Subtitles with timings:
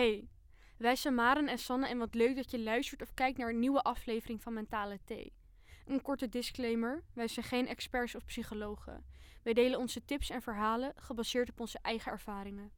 [0.00, 0.28] Hey,
[0.76, 3.58] wij zijn Maren en Sanne en wat leuk dat je luistert of kijkt naar een
[3.58, 5.32] nieuwe aflevering van Mentale Thee.
[5.86, 9.04] Een korte disclaimer, wij zijn geen experts of psychologen.
[9.42, 12.70] Wij delen onze tips en verhalen gebaseerd op onze eigen ervaringen.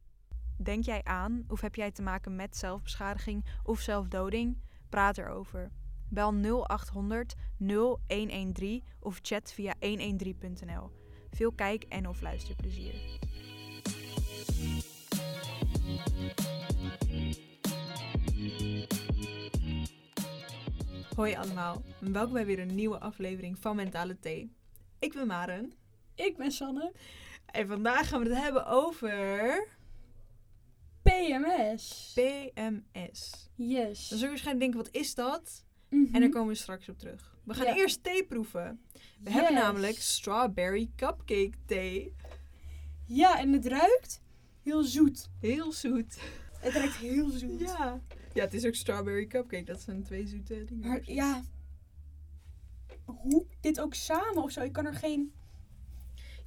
[0.57, 4.61] Denk jij aan of heb jij te maken met zelfbeschadiging of zelfdoding?
[4.89, 5.71] Praat erover.
[6.09, 10.91] Bel 0800 0113 of chat via 113.nl.
[11.31, 13.21] Veel kijk- en of luisterplezier.
[21.15, 24.51] Hoi allemaal en welkom bij weer een nieuwe aflevering van Mentale Thee.
[24.99, 25.73] Ik ben Maren
[26.15, 26.91] Ik ben Sanne.
[27.45, 29.67] en vandaag gaan we het hebben over
[31.01, 32.11] PMS.
[32.15, 33.49] PMS.
[33.55, 34.07] yes.
[34.09, 35.65] Dan zul je waarschijnlijk denken, wat is dat?
[35.89, 36.15] Mhm.
[36.15, 37.35] En daar komen we straks op terug.
[37.43, 37.75] We gaan Ja.
[37.75, 38.81] eerst thee proeven.
[38.91, 39.33] We Yes.
[39.33, 42.15] hebben namelijk strawberry cupcake thee.
[43.05, 44.21] Ja, en het ruikt
[44.63, 45.29] heel zoet.
[45.39, 46.17] Heel zoet.
[46.59, 47.59] Het ruikt heel zoet.
[47.59, 48.01] Ja.
[48.33, 49.63] Ja, het is ook strawberry cupcake.
[49.63, 50.87] Dat zijn twee zoete dingen.
[50.87, 51.41] Maar ja,
[53.05, 54.61] hoe dit ook samen of zo?
[54.61, 55.33] Ik kan er geen,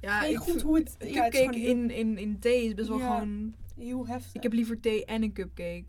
[0.01, 0.95] ja geen ik goed hoe het...
[0.99, 3.13] Ja, cupcake gewoon in, in, in thee is best wel Ja.
[3.13, 3.55] gewoon...
[3.75, 4.33] heel, heftig.
[4.33, 5.85] Ik heb liever thee en een cupcake.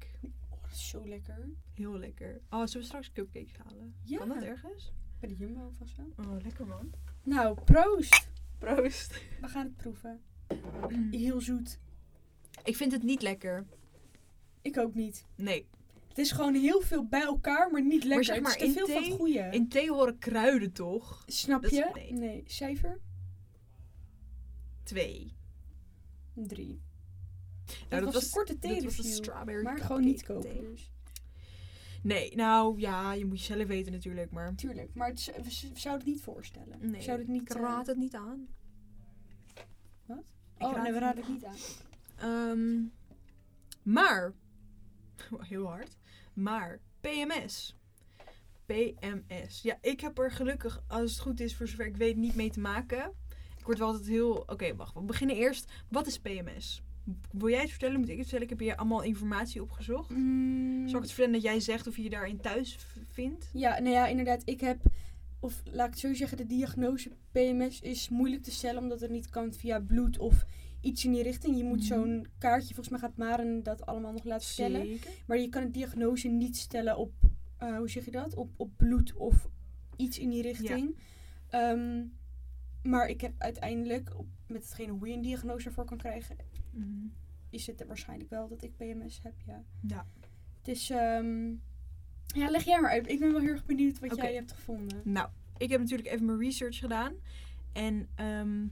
[0.51, 1.49] Oh, dat is zo lekker.
[1.75, 2.41] Heel lekker.
[2.51, 3.95] Oh, zullen we straks cupcakes halen?
[4.03, 4.19] Ja.
[4.19, 4.93] Kan dat ergens?
[5.21, 6.03] Bij de Jumbo of zo.
[6.17, 6.91] Oh, lekker man.
[7.23, 8.29] Nou, proost.
[8.59, 9.23] Proost.
[9.41, 10.21] We gaan het proeven.
[11.11, 11.79] Heel zoet.
[12.65, 13.67] Ik vind het niet lekker.
[14.63, 15.25] Ik ook niet.
[15.35, 15.67] Nee.
[16.19, 18.25] Het is gewoon heel veel bij elkaar, maar niet lekker.
[18.25, 19.49] zeg maar, het is in te veel van thee- het goede.
[19.51, 21.23] In thee horen kruiden toch?
[21.27, 21.91] Snap dat is- je?
[21.95, 22.13] nee.
[22.13, 22.43] nee.
[22.47, 23.01] Cijfer?
[24.83, 25.33] Twee.
[26.35, 26.81] Drie.
[27.89, 29.25] Nou, dat, was een korte dit was de thee-review.
[29.25, 30.61] strawberry Maar gewoon niet kopen thee.
[30.61, 30.93] dus.
[32.03, 34.55] Nee, nou ja, je moet zelf weten natuurlijk, maar...
[34.55, 36.91] Tuurlijk, maar het, we, zouden het niet voorstellen.
[36.91, 37.51] Nee, zouden het niet...
[37.51, 38.49] ik eh, raad het niet aan.
[40.07, 40.25] Wat?
[40.59, 41.57] Ik oh, raad nee, we het raden het niet aan.
[42.17, 42.83] Ehm,
[43.83, 44.33] maar,
[45.53, 45.98] heel hard,
[46.39, 47.77] maar PMS.
[48.67, 49.63] PMS.
[49.63, 52.51] Ja, ik heb er gelukkig, als het goed is, voor zover ik weet, niet mee
[52.51, 53.13] te maken.
[53.59, 54.43] Ik word wel altijd heel...
[54.47, 54.95] Oké, wacht.
[54.95, 55.73] We beginnen eerst.
[55.89, 56.83] Wat is PMS?
[57.31, 58.01] Wil jij het vertellen?
[58.01, 58.45] Moet ik het vertellen?
[58.45, 60.11] Ik heb hier allemaal informatie opgezocht.
[60.11, 62.79] Mm, Zal ik het vertellen dat jij zegt of je je daarin thuis
[63.13, 63.51] vindt?
[63.53, 64.43] Ja, nou ja, inderdaad.
[64.45, 64.83] Ik heb,
[65.41, 69.11] of laat ik het zo zeggen, de diagnose PMS is moeilijk te stellen omdat het
[69.11, 70.45] niet kan via bloed of
[70.81, 71.57] iets in die richting.
[71.57, 71.87] Je moet Mhm.
[71.87, 74.87] zo'n kaartje, volgens mij gaat Maren dat allemaal nog laten stellen.
[74.87, 75.11] Zeker.
[75.27, 77.13] Maar je kan de diagnose niet stellen op,
[77.57, 78.35] eh, hoe zeg je dat?
[78.35, 79.49] Op, op bloed of
[79.97, 80.97] iets in die richting.
[81.49, 82.05] Ehm,
[82.83, 86.37] maar ik heb uiteindelijk, op, met hetgene hoe je een diagnose ervoor kan krijgen,
[86.71, 86.87] Mhm.
[87.51, 89.63] is het waarschijnlijk wel dat ik PMS heb, ja.
[89.87, 90.07] Ja.
[90.65, 91.49] Is, ehm,
[92.27, 93.09] ja, leg jij maar uit.
[93.09, 95.01] Ik ben wel heel erg benieuwd wat jij hebt gevonden.
[95.05, 97.13] Nou, ik heb natuurlijk even mijn research gedaan.
[97.73, 98.67] En ehm,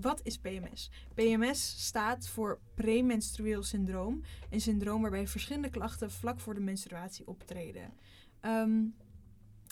[0.00, 0.90] wat is PMS?
[1.14, 4.22] PMS staat voor premenstrueel syndroom.
[4.50, 7.92] Een syndroom waarbij verschillende klachten vlak voor de menstruatie optreden.
[8.40, 8.82] Ehm,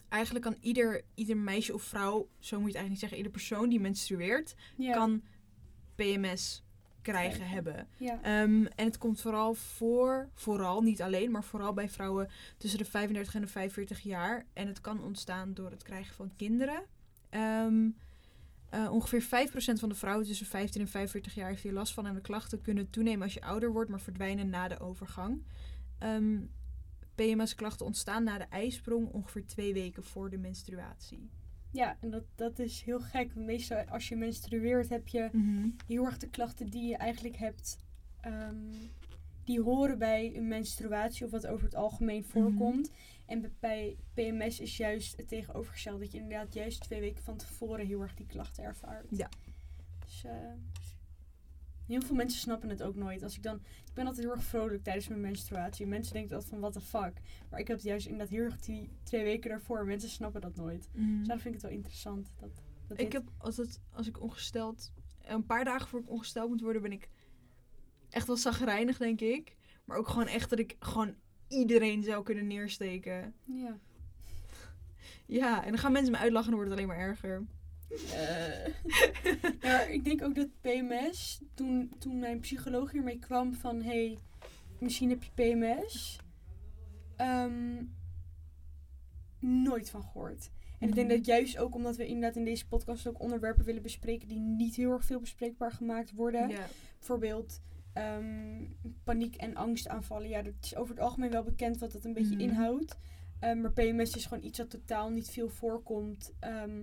[0.08, 3.32] eigenlijk kan ieder, ieder meisje of vrouw, zo moet je het eigenlijk niet zeggen, ieder
[3.32, 4.54] persoon die menstrueert,
[4.92, 5.22] kan
[5.94, 6.62] PMS
[7.02, 7.48] krijgen, Krijgen.
[7.48, 7.88] hebben.
[7.96, 8.18] Ja.
[8.22, 12.84] Ehm, en het komt vooral voor, vooral, niet alleen, maar vooral bij vrouwen tussen de
[12.84, 14.46] 35 en de 45 jaar.
[14.52, 16.82] En het kan ontstaan door het krijgen van kinderen.
[17.30, 17.88] Ehm,
[18.72, 22.06] eh, ongeveer 5% van de vrouwen tussen 15 en 45 jaar heeft hier last van.
[22.06, 25.42] En de klachten kunnen toenemen als je ouder wordt, maar verdwijnen na de overgang.
[25.98, 26.38] Ehm,
[27.14, 31.30] PMS-klachten ontstaan na de ijsprong ongeveer twee weken voor de menstruatie.
[31.70, 33.34] ja, en dat, dat is heel gek.
[33.34, 35.28] Meestal als je menstrueert heb je
[35.86, 37.78] heel erg de klachten die je eigenlijk hebt.
[38.20, 38.56] ehm,
[39.44, 42.90] die horen bij een menstruatie of wat over het algemeen voorkomt.
[43.32, 45.98] En bij PMS is juist het tegenovergestelde.
[45.98, 49.06] Dat je inderdaad juist twee weken van tevoren heel erg die klachten ervaart.
[49.10, 49.28] Ja.
[50.04, 50.32] Dus eh,
[51.86, 53.22] heel veel mensen snappen het ook nooit.
[53.22, 53.56] Als ik dan,
[53.86, 55.86] ik ben altijd heel erg vrolijk tijdens mijn menstruatie.
[55.86, 57.12] Mensen denken altijd van what the fuck.
[57.50, 59.84] Maar ik heb het juist inderdaad heel erg die twee weken daarvoor.
[59.86, 60.88] Mensen snappen dat nooit.
[60.92, 61.18] Mhm.
[61.18, 62.32] Dus daarom vind ik het wel interessant.
[62.36, 64.92] Dat, dat Ik dit- heb, als, het, als ik ongesteld...
[65.22, 67.08] Een paar dagen voor ik ongesteld moet worden, ben ik
[68.08, 69.56] echt wel zagrijnig, denk ik.
[69.84, 71.14] Maar ook gewoon echt dat ik gewoon
[71.52, 73.34] iedereen zou kunnen neersteken.
[73.44, 73.78] Ja.
[75.26, 77.42] Ja, en dan gaan mensen me uitlachen en wordt het alleen maar erger.
[78.12, 78.66] Eh.
[79.70, 84.18] ja, ik denk ook dat PMS, toen, toen mijn psycholoog hiermee kwam van, hey,
[84.78, 86.18] misschien heb je PMS,
[87.16, 87.84] ehm,
[89.38, 90.50] nooit van gehoord.
[90.78, 91.16] En ik denk Mhm.
[91.16, 94.74] dat juist ook omdat we inderdaad in deze podcast ook onderwerpen willen bespreken die niet
[94.76, 96.48] heel erg veel bespreekbaar gemaakt worden.
[96.48, 96.66] Ja.
[96.98, 97.60] Bijvoorbeeld
[97.92, 98.64] ehm,
[99.04, 100.28] paniek- en angstaanvallen.
[100.28, 102.40] Ja, dat is over het algemeen wel bekend wat dat een beetje Mhm.
[102.44, 102.98] inhoudt.
[103.40, 106.32] Ehm, maar PMS is gewoon iets dat totaal niet veel voorkomt.
[106.40, 106.82] ehm,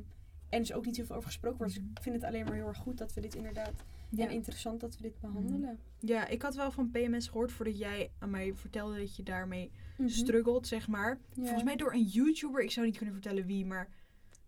[0.49, 1.73] en is ook niet heel veel over gesproken wordt.
[1.73, 4.25] Dus ik vind het alleen maar heel erg goed dat we dit inderdaad Ja.
[4.25, 5.79] En interessant dat we dit behandelen.
[5.99, 9.71] ja, ik had wel van PMS gehoord voordat jij aan mij vertelde dat je daarmee
[9.97, 10.07] Mhm.
[10.09, 11.19] struggelt, zeg maar.
[11.33, 11.41] Ja.
[11.43, 12.61] Volgens mij door een YouTuber.
[12.63, 13.89] Ik zou niet kunnen vertellen wie, maar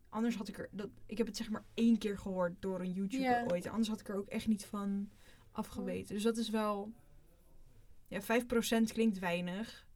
[0.10, 0.70] anders had ik er...
[0.72, 3.46] Dat, ik heb het zeg maar één keer gehoord door een YouTuber Ja.
[3.48, 3.68] ooit.
[3.68, 5.10] Anders had ik er ook echt niet van
[5.52, 6.14] afgeweten.
[6.16, 6.92] Dus dat is wel...
[8.08, 8.26] Ja, 5%
[8.94, 9.88] klinkt weinig.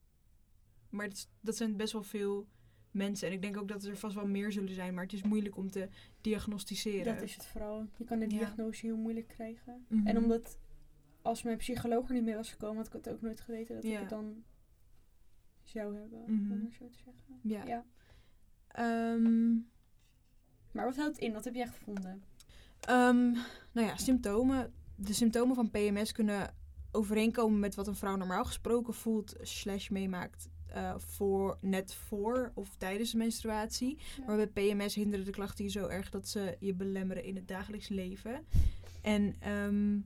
[0.90, 2.48] Maar dat, dat zijn best wel veel
[2.92, 3.28] mensen.
[3.28, 4.94] En ik denk ook dat er vast wel meer zullen zijn.
[4.94, 5.90] Maar het is moeilijk om te
[6.22, 7.13] diagnosticeren.
[7.13, 7.88] Dat is het vooral.
[7.98, 8.38] Je kan de Ja.
[8.38, 9.86] diagnose heel moeilijk krijgen.
[9.88, 10.07] Mhm.
[10.07, 10.57] En omdat
[11.22, 13.84] als mijn psycholoog er niet mee was gekomen, had ik het ook nooit geweten dat
[13.84, 13.92] Ja.
[13.94, 14.44] ik het dan
[15.63, 16.52] zou hebben, Mhm.
[16.52, 17.40] om het zo te zeggen.
[17.42, 17.63] Ja.
[17.66, 17.86] ja.
[18.68, 19.54] Ehm,
[20.72, 21.34] Maar wat houdt het in?
[21.34, 22.24] Wat heb jij gevonden?
[22.80, 23.31] Ehm,
[23.72, 24.74] nou ja, symptomen.
[24.95, 26.53] De symptomen van PMS kunnen
[26.92, 32.75] overeenkomen met wat een vrouw normaal gesproken voelt slash meemaakt eh, voor, net voor of
[32.77, 33.97] tijdens de menstruatie.
[34.18, 34.25] Ja.
[34.25, 37.47] Maar bij PMS hinderen de klachten je zo erg dat ze je belemmeren in het
[37.47, 38.45] dagelijks leven.
[39.01, 40.00] En ehm,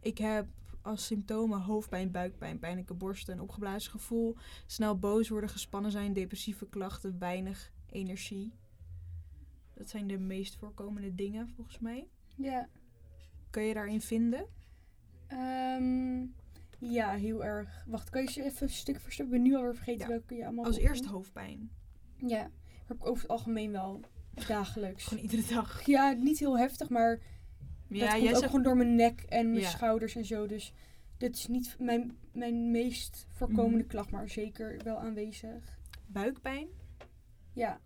[0.00, 0.46] ik heb
[0.82, 4.36] als symptomen hoofdpijn, buikpijn, pijnlijke borsten, een opgeblazen gevoel,
[4.66, 8.52] snel boos worden, gespannen zijn, depressieve klachten, weinig energie.
[9.74, 12.08] Dat zijn de meest voorkomende dingen volgens mij.
[12.34, 12.68] Ja.
[13.52, 14.46] Kun je daarin vinden?
[15.26, 16.24] Ehm,
[16.78, 17.84] ja, heel erg.
[17.86, 19.24] Wacht, kan je ze even stuk voor stuk?
[19.24, 20.08] Ik ben nu alweer vergeten Ja.
[20.08, 21.70] welke je allemaal Als eerste hoofdpijn.
[22.16, 22.50] Ja,
[22.86, 24.00] heb ik over het algemeen wel
[24.46, 25.04] dagelijks.
[25.04, 25.86] Gewoon iedere dag.
[25.86, 27.16] Ja, niet heel heftig, maar
[27.88, 29.68] dat Ja, komt jij ook zegt gewoon door mijn nek en mijn Ja.
[29.68, 30.46] schouders en zo.
[30.46, 30.72] Dus
[31.16, 33.86] dit is niet mijn, mijn meest voorkomende Mhm.
[33.86, 35.78] klacht, maar zeker wel aanwezig.
[36.06, 36.68] buikpijn.
[37.52, 37.80] Ja,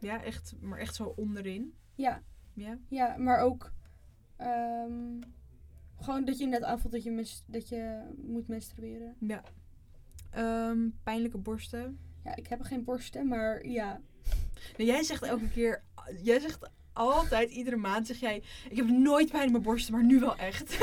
[0.00, 1.74] Ja, echt, maar echt zo onderin.
[1.94, 2.22] ja,
[2.54, 2.78] Ja.
[2.88, 3.72] ja, maar ook
[4.38, 5.20] ehm,
[6.00, 9.14] gewoon dat je net aanvoelt dat je, dat je moet menstrueren.
[9.18, 9.42] ja.
[10.30, 11.98] Ehm, pijnlijke borsten.
[12.24, 14.00] Ja, ik heb geen borsten, maar ja.
[14.76, 15.82] Nou, jij zegt elke keer,
[16.22, 20.04] jij zegt altijd, iedere maand zeg jij, ik heb nooit pijn in mijn borsten, maar
[20.04, 20.78] nu wel echt.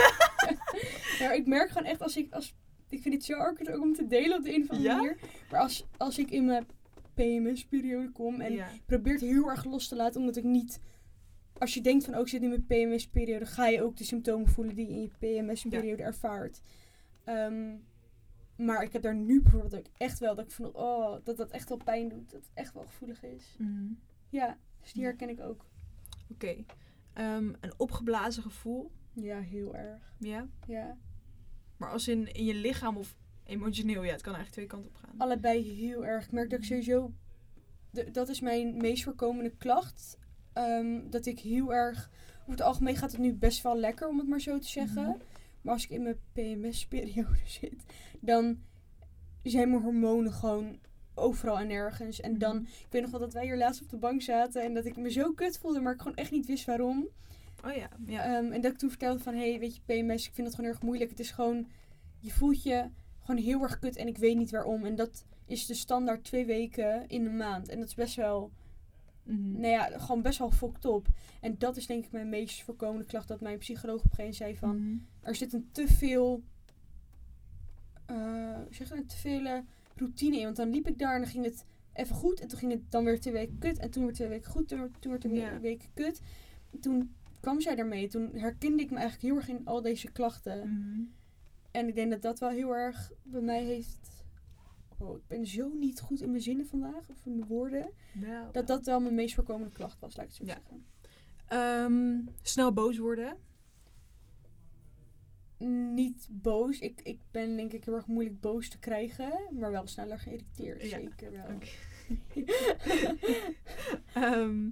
[1.20, 2.56] ja ik merk gewoon echt als ik, als,
[2.90, 4.96] ik vind het zo awkward ook om te delen op de een of andere Ja?
[4.96, 5.18] manier.
[5.52, 6.66] Maar als, als ik in mijn
[7.14, 8.68] PMS-periode kom en ja.
[8.86, 10.80] probeer het heel erg los te laten, omdat ik niet...
[11.58, 14.48] Als je denkt van, ook ik zit in mijn PMS-periode, ga je ook de symptomen
[14.48, 16.62] voelen die je in je PMS-periode ervaart.
[17.24, 17.76] Ehm,
[18.56, 21.52] maar ik heb daar nu bijvoorbeeld ook echt wel dat ik voel, oh, dat dat
[21.52, 22.32] echt wel pijn doet.
[22.32, 23.56] Dat het echt wel gevoelig is.
[23.58, 23.86] Mhm.
[24.30, 25.66] Ja, dus die herken ik ook.
[26.32, 26.56] Oké.
[27.14, 28.92] Ehm, een opgeblazen gevoel.
[29.14, 30.14] Ja, heel erg.
[30.20, 30.48] Ja.
[30.68, 30.98] Ja,
[31.78, 34.96] Maar als in, in je lichaam of emotioneel, ja, het kan eigenlijk twee kanten op
[34.96, 35.18] gaan.
[35.18, 36.26] allebei heel erg.
[36.26, 37.14] Ik merk dat ik sowieso,
[38.12, 40.18] dat is mijn meest voorkomende klacht.
[40.56, 42.10] Ehm, dat ik heel erg,
[42.42, 45.02] over het algemeen gaat het nu best wel lekker, om het maar zo te zeggen.
[45.04, 45.18] Mhm.
[45.62, 47.84] Maar als ik in mijn PMS-periode zit,
[48.20, 48.58] dan
[49.44, 50.80] zijn mijn hormonen gewoon
[51.16, 52.22] overal en nergens.
[52.22, 52.66] En dan, Mhm.
[52.66, 54.98] ik weet nog wel dat wij hier laatst op de bank zaten en dat ik
[54.98, 57.08] me zo kut voelde, maar ik gewoon echt niet wist waarom.
[57.66, 58.24] Oh ja, ja.
[58.24, 60.56] Ehm, en dat ik toen vertelde van, hé, hey, weet je, PMS, ik vind het
[60.56, 61.10] gewoon erg moeilijk.
[61.10, 61.68] Het is gewoon,
[62.20, 62.90] je voelt je
[63.24, 64.86] gewoon heel erg kut en ik weet niet waarom.
[64.86, 67.70] En dat is de standaard twee weken in een maand.
[67.70, 68.52] En dat is best wel,
[69.26, 69.52] Mhm.
[69.52, 71.08] nou ja, gewoon best wel fucked op.
[71.42, 74.46] En dat is denk ik mijn meest voorkomende klacht, dat mijn psycholoog op een gegeven
[74.46, 74.98] moment zei van, Mhm.
[75.22, 76.44] er zit een te veel,
[78.06, 79.64] eh, zeg dat, te veel
[79.96, 80.44] routine in.
[80.44, 82.40] Want dan liep ik daar en dan ging het even goed.
[82.40, 83.80] En toen ging het dan weer twee weken kut.
[83.80, 84.68] En toen weer twee weken goed.
[84.68, 85.60] Toen, toen weer twee Ja.
[85.60, 86.22] weken kut.
[86.82, 88.08] Toen kwam zij daarmee.
[88.08, 90.60] Toen herkende ik me eigenlijk heel erg in al deze klachten.
[90.70, 91.02] Mhm.
[91.72, 94.15] En ik denk dat dat wel heel erg bij mij heeft...
[94.98, 97.10] Oh, ik ben zo niet goed in mijn zinnen vandaag.
[97.10, 97.92] Of in mijn woorden.
[98.52, 100.54] Dat dat wel mijn meest voorkomende klacht was, laat ik het zo Ja.
[100.60, 100.86] zeggen.
[101.48, 103.38] Ehm, snel boos worden.
[105.94, 106.80] Niet boos.
[106.80, 109.40] Ik, ik ben denk ik heel erg moeilijk boos te krijgen.
[109.52, 110.82] Maar wel sneller geïrriteerd.
[110.82, 110.88] Ja.
[111.00, 111.46] Zeker wel.
[114.14, 114.70] Ehm,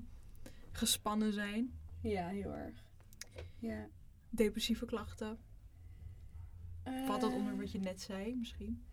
[0.71, 1.73] gespannen zijn.
[2.01, 2.83] Ja, heel erg.
[3.59, 3.87] Ja.
[4.29, 5.37] Depressieve klachten.
[7.05, 8.83] Valt dat onder wat je net zei, misschien?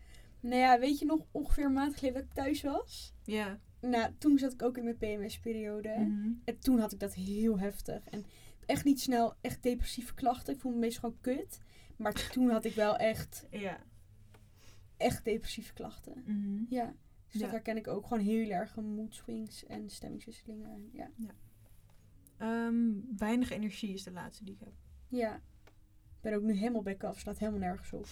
[0.40, 3.14] Nou ja, weet je nog ongeveer een maand geleden dat ik thuis was?
[3.24, 3.58] Ja.
[3.80, 5.88] Nou, toen zat ik ook in mijn PMS-periode.
[5.98, 6.32] Mhm.
[6.44, 8.04] En toen had ik dat heel heftig.
[8.08, 8.24] En
[8.66, 10.54] echt niet snel echt depressieve klachten.
[10.54, 11.60] Ik voelde me meestal gewoon kut.
[11.96, 13.78] Maar toen had ik wel echt, Ja.
[14.96, 16.22] echt depressieve klachten.
[16.26, 16.64] Mhm.
[16.68, 16.94] Ja.
[17.30, 17.54] Dus dat Ja.
[17.56, 18.76] herken ik ook gewoon heel erg.
[18.76, 20.70] Mood swings en stemmingswisselingen.
[20.70, 21.10] En Ja.
[22.38, 24.72] Ehm, weinig energie is de laatste die ik heb.
[25.08, 25.40] ja.
[26.22, 27.18] Ik ben ook nu helemaal back af.
[27.18, 28.06] Slaat helemaal nergens op.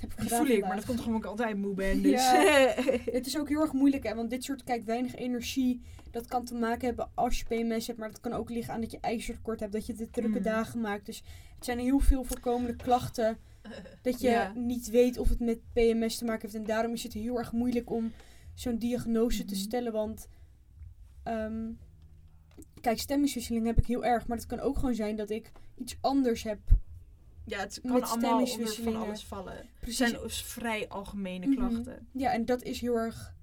[0.00, 2.02] Heb ik Die gedaan voel ik, maar dat komt gewoon omdat ik altijd moe ben.
[2.02, 2.30] Dus.
[2.30, 2.74] Ja.
[3.18, 6.44] Het is ook heel erg moeilijk, hè, want dit soort, kijk, weinig energie, dat kan
[6.44, 8.98] te maken hebben als je PMS hebt, maar dat kan ook liggen aan dat je
[9.00, 10.44] ijzertekort hebt, dat je de drukke Mm.
[10.44, 11.06] dagen maakt.
[11.06, 11.22] Dus
[11.54, 13.38] het zijn heel veel voorkomende klachten,
[14.02, 14.52] dat je Ja.
[14.54, 16.54] niet weet of het met PMS te maken heeft.
[16.54, 18.12] En daarom is het heel erg moeilijk om
[18.54, 19.62] zo'n diagnose te Mhm.
[19.62, 20.28] stellen, want
[21.22, 21.70] ehm,
[22.80, 24.26] Kijk, stemmingswisseling heb ik heel erg.
[24.26, 26.58] Maar het kan ook gewoon zijn dat ik iets anders heb.
[27.48, 29.56] Ja, het kan allemaal onder van alles vallen.
[29.56, 29.96] Het Precies.
[29.98, 31.56] zijn dus vrij algemene Mhm.
[31.56, 32.08] klachten.
[32.12, 33.36] Ja, en dat is heel erg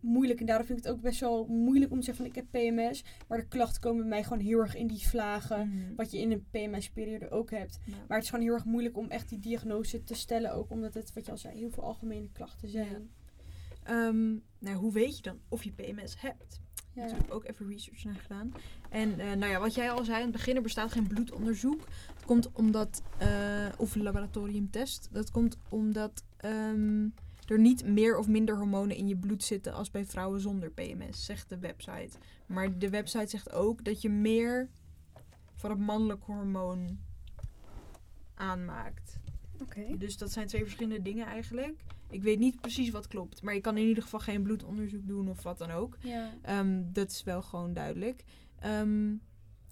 [0.00, 0.40] moeilijk.
[0.40, 2.46] En daarom vind ik het ook best wel moeilijk om te zeggen van ik heb
[2.50, 3.04] PMS.
[3.28, 5.68] Maar de klachten komen bij mij gewoon heel erg in die vlagen.
[5.68, 5.94] Mhm.
[5.94, 7.78] Wat je in een PMS-periode ook hebt.
[7.84, 7.94] Ja.
[8.08, 10.52] Maar het is gewoon heel erg moeilijk om echt die diagnose te stellen.
[10.54, 13.10] Ook omdat het, wat je al zei, heel veel algemene klachten zijn.
[13.82, 16.60] Ehm, nou, hoe weet je dan of je PMS hebt?
[16.92, 17.06] Ja.
[17.06, 18.52] Ik ook even research naar gedaan.
[18.88, 21.80] En eh, nou ja, wat jij al zei, aan het begin, er bestaat geen bloedonderzoek.
[22.14, 25.08] Het komt omdat, eh, of laboratoriumtest.
[25.12, 27.08] Dat komt omdat ehm,
[27.46, 31.24] er niet meer of minder hormonen in je bloed zitten als bij vrouwen zonder PMS,
[31.24, 32.18] zegt de website.
[32.46, 34.68] Maar de website zegt ook dat je meer
[35.54, 36.98] van het mannelijk hormoon
[38.34, 39.18] aanmaakt.
[39.60, 39.96] Oké.
[39.98, 41.84] Dus dat zijn twee verschillende dingen eigenlijk.
[42.12, 45.28] Ik weet niet precies wat klopt, maar je kan in ieder geval geen bloedonderzoek doen
[45.28, 45.96] of wat dan ook.
[46.00, 46.30] Ja.
[46.42, 48.24] Ehm, dat is wel gewoon duidelijk.
[48.58, 49.14] Ehm,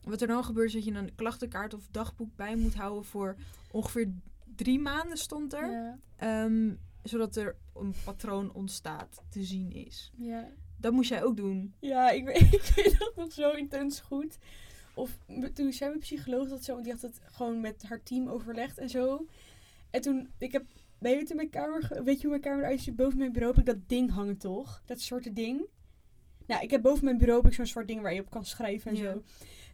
[0.02, 3.36] wat er dan gebeurt is dat je een klachtenkaart of dagboek bij moet houden voor
[3.70, 4.12] ongeveer
[4.56, 5.70] drie maanden stond er.
[5.70, 5.98] Ja.
[6.16, 10.12] Ehm, zodat er een patroon ontstaat, te zien is.
[10.16, 10.48] Ja.
[10.76, 11.74] Dat moest jij ook doen.
[11.80, 14.38] Ja, ik weet, ik weet dat nog zo intens goed.
[14.94, 15.18] Of
[15.54, 18.78] toen zei mijn psycholoog dat zo, want die had het gewoon met haar team overlegd
[18.78, 19.26] en zo.
[19.90, 20.64] En toen, ik heb,
[21.00, 22.96] weet je, in mijn kamer, weet je hoe mijn kamer eruit ziet?
[22.96, 24.82] Boven mijn bureau heb ik dat ding hangen, toch?
[24.86, 25.66] Dat soorten ding.
[26.46, 28.44] Nou, ik heb boven mijn bureau heb ik zo'n soort ding waar je op kan
[28.44, 29.12] schrijven en Ja.
[29.12, 29.22] zo.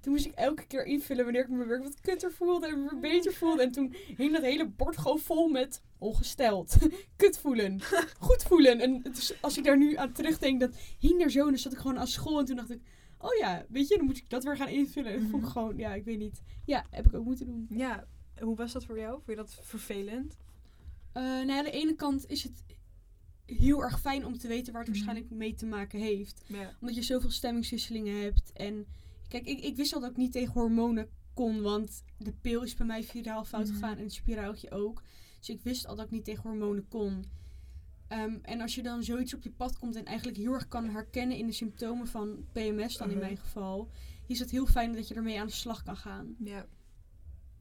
[0.00, 2.96] Toen moest ik elke keer invullen wanneer ik mijn werk wat kutter voelde en me
[3.00, 3.62] beter voelde.
[3.62, 6.76] En toen hing dat hele bord gewoon vol met ongesteld,
[7.16, 7.80] kut voelen,
[8.18, 8.80] goed voelen.
[8.80, 9.02] En
[9.40, 11.98] als ik daar nu aan terugdenk, dat hing er zo en dan zat ik gewoon
[11.98, 12.38] aan school.
[12.38, 12.80] En toen dacht ik,
[13.18, 15.12] oh ja, weet je, dan moet ik dat weer gaan invullen.
[15.12, 15.50] En vond ik Mhm.
[15.50, 16.42] gewoon, ja, ik weet niet.
[16.64, 17.66] Ja, heb ik ook moeten doen.
[17.70, 18.06] Ja,
[18.40, 19.12] hoe was dat voor jou?
[19.14, 20.36] Vond je dat vervelend?
[21.16, 22.64] Eh nou ja, aan de ene kant is het
[23.46, 25.04] heel erg fijn om te weten waar het Mhm.
[25.04, 26.42] waarschijnlijk mee te maken heeft.
[26.46, 26.76] Ja.
[26.80, 28.52] Omdat je zoveel stemmingswisselingen hebt.
[28.52, 28.86] En
[29.28, 31.62] kijk, ik, ik wist al dat ik niet tegen hormonen kon.
[31.62, 33.72] Want de pil is bij mij viraal fout Mhm.
[33.74, 35.02] gegaan en het spiraaltje ook.
[35.38, 37.24] Dus ik wist al dat ik niet tegen hormonen kon.
[38.08, 40.88] Ehm, en als je dan zoiets op je pad komt en eigenlijk heel erg kan
[40.88, 43.24] herkennen in de symptomen van PMS, dan in Mhm.
[43.24, 43.90] mijn geval,
[44.26, 46.36] is het heel fijn dat je ermee aan de slag kan gaan.
[46.38, 46.66] Ja.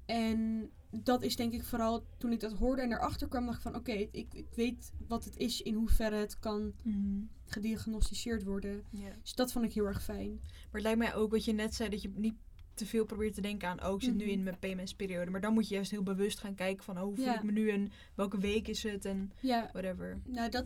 [0.05, 0.69] En
[1.03, 3.75] dat is denk ik vooral toen ik dat hoorde en erachter kwam, dacht ik van
[3.75, 7.21] oké, ik, ik weet wat het is, in hoeverre het kan Mhm.
[7.45, 8.83] gediagnosticeerd worden.
[9.21, 10.39] Dus dat vond ik heel erg fijn.
[10.41, 12.35] Maar het lijkt mij ook wat je net zei, dat je niet
[12.73, 14.31] te veel probeert te denken aan, oh, ik zit nu Mhm.
[14.33, 15.31] in mijn PMS-periode.
[15.31, 17.35] Maar dan moet je juist heel bewust gaan kijken van, oh, hoe voel Ja.
[17.35, 20.21] ik me nu en welke week is het en Ja, whatever.
[20.25, 20.65] nou dat,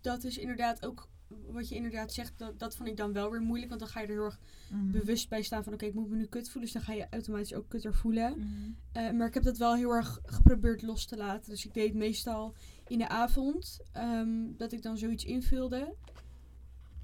[0.00, 1.08] dat is inderdaad ook
[1.50, 3.68] wat je inderdaad zegt, dat, dat vond ik dan wel weer moeilijk.
[3.68, 4.38] Want dan ga je er heel erg
[4.70, 4.90] Mhm.
[4.90, 6.72] bewust bij staan van oké, ik moet me nu kut voelen.
[6.72, 8.38] Dus dan ga je automatisch ook kutter voelen.
[8.38, 8.48] Mhm.
[8.92, 11.50] Eh, maar ik heb dat wel heel erg geprobeerd los te laten.
[11.50, 12.54] Dus ik deed meestal
[12.86, 15.94] in de avond ehm, dat ik dan zoiets invulde.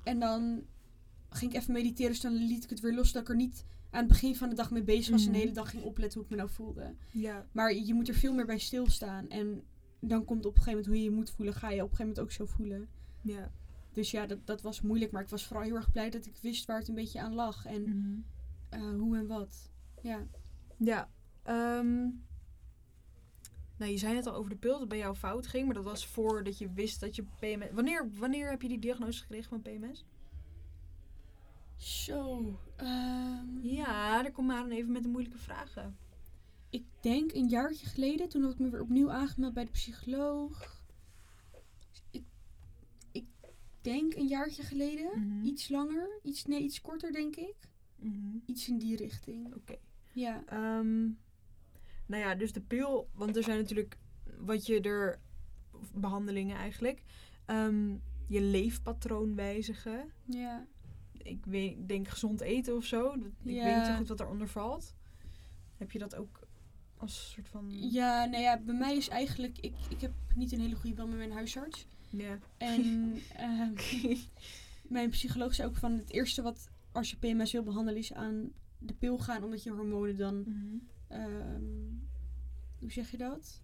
[0.05, 0.63] En dan
[1.31, 2.11] ging ik even mediteren.
[2.11, 4.49] Dus dan liet ik het weer los dat ik er niet aan het begin van
[4.49, 5.21] de dag mee bezig was.
[5.21, 5.41] En de Mhm.
[5.41, 6.95] hele dag ging opletten hoe ik me nou voelde.
[7.11, 7.47] Ja.
[7.53, 9.29] Maar je moet er veel meer bij stilstaan.
[9.29, 9.63] En
[10.01, 11.55] dan komt op een gegeven moment hoe je je moet voelen.
[11.55, 12.89] Ga je op een gegeven moment ook zo voelen.
[13.23, 13.53] Ja.
[13.93, 15.13] Dus ja, dat, dat was moeilijk.
[15.13, 17.35] Maar ik was vooral heel erg blij dat ik wist waar het een beetje aan
[17.35, 17.65] lag.
[17.67, 18.19] En Mhm.
[18.69, 19.71] eh, hoe en wat.
[20.03, 20.27] Ja.
[20.77, 21.11] Ja.
[21.43, 22.01] ehm,
[23.77, 25.85] nou, je zei net al over de pil dat bij jou fout ging, maar dat
[25.85, 27.71] was voordat je wist dat je PMS...
[27.73, 30.05] Wanneer, wanneer heb je die diagnose gekregen van PMS?
[31.77, 32.59] Zo.
[32.77, 35.97] ehm, Ja, daar kom maar even met de moeilijke vragen.
[36.71, 40.81] Ik denk een jaartje geleden, toen had ik me weer opnieuw aangemeld bij de psycholoog.
[42.11, 42.25] Ik,
[43.13, 43.27] ik
[43.83, 45.11] denk een jaartje geleden.
[45.21, 45.45] Mhm.
[45.45, 47.55] Iets langer, iets, nee, iets korter denk ik.
[47.97, 48.37] Mhm.
[48.47, 49.55] Iets in die richting.
[49.55, 49.77] Oké.
[50.13, 50.43] Ja.
[50.47, 51.03] Ehm,
[52.07, 53.97] nou ja, dus de pil, want er zijn natuurlijk
[54.39, 55.21] wat je er
[55.95, 57.03] behandelingen eigenlijk.
[57.47, 57.97] Ehm,
[58.29, 60.13] je leefpatroon wijzigen.
[60.25, 60.67] Ja.
[61.23, 63.13] Ik weet, denk gezond eten of zo.
[63.13, 63.65] Ik Ja.
[63.65, 64.95] weet niet zo goed wat eronder valt.
[65.77, 66.41] Heb je dat ook
[66.97, 67.91] als soort van.
[67.91, 71.09] Ja, nou ja, bij mij is eigenlijk, ik, ik heb niet een hele goede band
[71.09, 71.87] met mijn huisarts.
[72.17, 72.39] Ja.
[72.57, 73.73] En ehm,
[74.83, 78.53] mijn psycholoog zei ook van het eerste wat als je PMS wil behandelen is aan
[78.79, 80.77] de pil gaan, omdat je hormonen dan Mhm.
[81.09, 81.63] ehm,
[82.79, 83.61] hoe zeg je dat?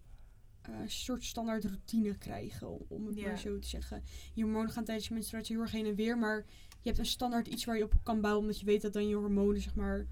[0.61, 3.27] Eh, een soort standaard routine krijgen, om het Ja.
[3.27, 4.03] maar zo te zeggen.
[4.33, 6.45] Je hormonen gaan tijdens je menstruatie heel erg heen en weer, maar
[6.81, 9.07] je hebt een standaard iets waar je op kan bouwen, omdat je weet dat dan
[9.07, 10.05] je hormonen zeg maar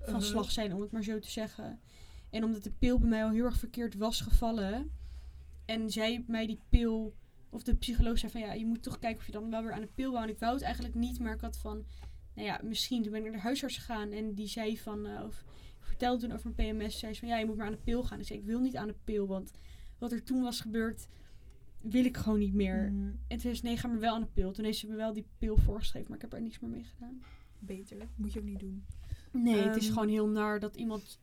[0.00, 0.28] van Uh-huh.
[0.28, 1.80] slag zijn, om het maar zo te zeggen.
[2.30, 4.90] En omdat de pil bij mij al heel erg verkeerd was gevallen,
[5.64, 7.14] en zij mij die pil,
[7.50, 9.72] of de psycholoog zei van ja, je moet toch kijken of je dan wel weer
[9.72, 10.24] aan de pil wou.
[10.24, 11.84] En ik wou het eigenlijk niet, maar ik had van,
[12.34, 13.02] nou ja, misschien.
[13.02, 15.44] Toen ben ik naar de huisarts gegaan en die zei van, eh, of
[15.80, 18.02] vertelde toen over mijn PMS, zei ze van ja, je moet maar aan de pil
[18.02, 18.20] gaan.
[18.20, 19.50] Ik zei, ik wil niet aan de pil, want
[19.98, 21.08] wat er toen was gebeurd,
[21.80, 22.92] wil ik gewoon niet meer.
[22.92, 23.04] Mhm.
[23.06, 24.52] En toen zei ze, nee, ga maar wel aan de pil.
[24.52, 26.84] Toen heeft ze me wel die pil voorgeschreven, maar ik heb er niks meer mee
[26.84, 27.22] gedaan.
[27.58, 27.96] beter.
[28.16, 28.84] Moet je ook niet doen.
[29.32, 31.20] Nee, het is Ehm, gewoon heel naar dat iemand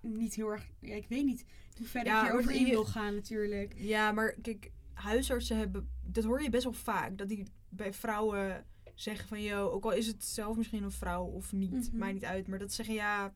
[0.00, 0.66] niet heel erg...
[0.80, 1.44] Ja, ik weet niet
[1.76, 3.74] hoe ver Ja, ik hierover maar in je- wil gaan natuurlijk.
[3.76, 4.70] Ja, maar kijk,
[5.02, 5.88] huisartsen hebben...
[6.06, 7.18] Dat hoor je best wel vaak.
[7.18, 9.42] Dat die bij vrouwen zeggen van...
[9.42, 11.88] Yo, ook al is het zelf misschien een vrouw of niet.
[11.90, 11.98] Mhm.
[11.98, 12.46] Maakt niet uit.
[12.48, 13.32] Maar dat ze zeggen, ja,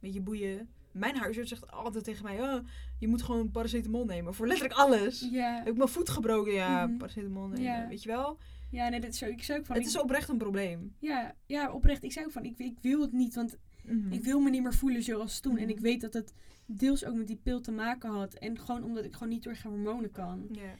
[0.00, 0.68] beetje boeien.
[0.92, 2.42] Mijn huisarts zegt altijd tegen mij...
[2.42, 2.64] Oh,
[2.98, 4.34] je moet gewoon paracetamol nemen.
[4.34, 5.28] Voor letterlijk alles.
[5.30, 6.52] Ja, Heb ik mijn voet gebroken?
[6.52, 6.96] Ja, Mhm.
[6.96, 7.88] paracetamol nemen.
[7.88, 8.38] Weet je wel?
[8.70, 9.74] ja nee, dat is ik zei ook van...
[9.76, 10.94] het ik- is oprecht een probleem.
[10.98, 12.02] ja, ja, oprecht.
[12.02, 14.12] Ik zei ook van, ik, ik wil het niet, want Mhm.
[14.12, 15.56] ik wil me niet meer voelen zoals toen.
[15.56, 15.70] En Mhm.
[15.72, 16.32] ik weet dat het
[16.66, 18.34] deels ook met die pil te maken had.
[18.34, 20.46] En gewoon omdat ik gewoon niet door geen hormonen kan.
[20.52, 20.74] Ja.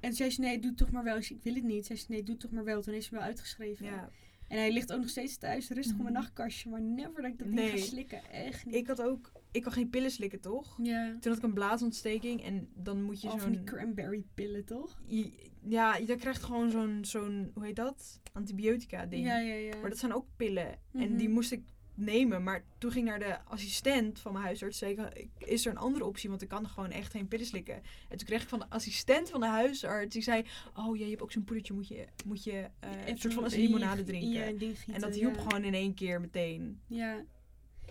[0.00, 1.16] En zei ze, nee, doe het toch maar wel.
[1.16, 1.86] Ik zei, ik wil het niet.
[1.86, 2.82] Zei ze, nee, doe het toch maar wel.
[2.82, 3.86] Toen is ze wel uitgeschreven.
[3.86, 4.10] ja.
[4.48, 6.22] En hij ligt ook nog steeds thuis rustig op mijn Mhm.
[6.22, 6.70] nachtkastje.
[6.70, 7.70] Maar never dat ik dat Nee.
[7.70, 8.30] ga slikken.
[8.30, 8.74] Echt niet.
[8.74, 9.32] Ik had ook...
[9.52, 10.78] Ik kan geen pillen slikken, toch?
[10.82, 11.08] ja.
[11.20, 12.42] Toen had ik een blaasontsteking.
[12.42, 13.66] En dan moet je Al van die zo'n...
[13.68, 15.00] cranberry pillen, toch?
[15.06, 18.20] je- ja, je krijgt gewoon zo'n, zo'n, hoe heet dat?
[18.32, 19.26] Antibiotica ding.
[19.26, 19.76] Ja, ja, ja.
[19.80, 20.68] Maar dat zijn ook pillen.
[20.92, 21.16] En Mhm.
[21.16, 21.62] die moest ik
[21.98, 22.42] nemen.
[22.42, 24.78] Maar toen ging ik naar de assistent van mijn huisarts.
[24.78, 26.28] Zei ik, is er een andere optie?
[26.30, 27.74] Want ik kan gewoon echt geen pillen slikken.
[28.08, 30.12] En toen kreeg ik van de assistent van de huisarts.
[30.12, 31.74] Die zei, oh ja, je hebt ook zo'n poedertje.
[31.74, 34.58] Moet je, moet je eh, een soort van als limonade in drinken.
[34.58, 35.42] gieten, en dat hielp ja.
[35.42, 36.80] gewoon in één keer meteen.
[36.86, 37.24] Ja.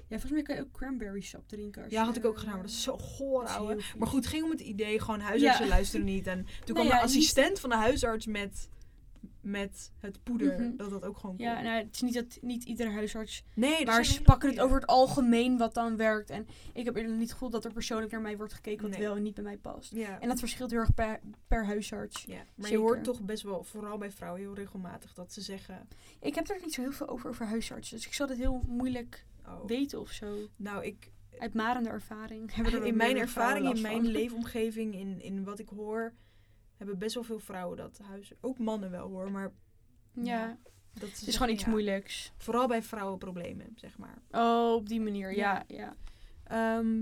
[0.09, 1.83] Ja, volgens mij kan je ook cranberry sap drinken.
[1.83, 2.53] Als Ja, had ik ook gedaan.
[2.53, 3.81] Maar dat is zo goor, ouwe.
[3.97, 4.99] Maar goed, het ging om het idee.
[5.01, 6.27] Gewoon huisartsen luisteren niet.
[6.27, 8.69] En toen kwam de niet- assistent van de huisarts met,
[9.41, 10.59] met het poeder.
[10.61, 10.75] Mhm.
[10.75, 11.45] Dat dat ook gewoon kon.
[11.45, 13.43] Ja, nou, het is niet dat niet iedere huisarts...
[13.55, 16.29] Nee, Maar ze pakken het over het algemeen wat dan werkt.
[16.29, 18.91] En ik heb eerder niet het gevoel dat er persoonlijk naar mij wordt gekeken wat
[18.97, 19.07] Nee.
[19.07, 19.91] wel en niet bij mij past.
[19.95, 20.19] Ja.
[20.19, 22.23] En dat verschilt heel erg per, per huisarts.
[22.27, 22.43] ja.
[22.55, 25.87] Maar je hoort toch best wel, vooral bij vrouwen, heel regelmatig dat ze zeggen...
[26.21, 27.95] Ik heb er niet zo heel veel over over huisartsen.
[27.97, 30.35] Dus ik zal het heel moeilijk Oh, weten of zo.
[30.55, 32.53] nou, ik, Uit marende ervaring.
[32.55, 36.13] hebben er in mijn ervaring, in mijn leefomgeving, in, in wat ik hoor...
[36.77, 38.31] hebben best wel veel vrouwen dat huis.
[38.41, 39.51] Ook mannen wel hoor, maar
[40.13, 40.57] Ja,
[40.93, 42.31] dat het is gewoon iets ja, moeilijks.
[42.37, 44.21] Vooral bij vrouwen problemen, zeg maar.
[44.31, 45.35] Oh, op die manier.
[45.35, 45.63] Ja.
[45.67, 45.93] Ja, ja.
[46.43, 46.97] Ehm,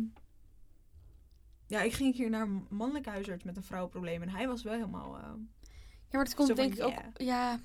[1.67, 4.21] ja, ik ging een keer naar een mannelijke huisarts met een vrouwenprobleem.
[4.21, 5.17] En hij was wel helemaal...
[5.17, 5.31] eh, Ja,
[6.11, 6.93] maar het komt denk ik ook...
[7.13, 7.59] Ja,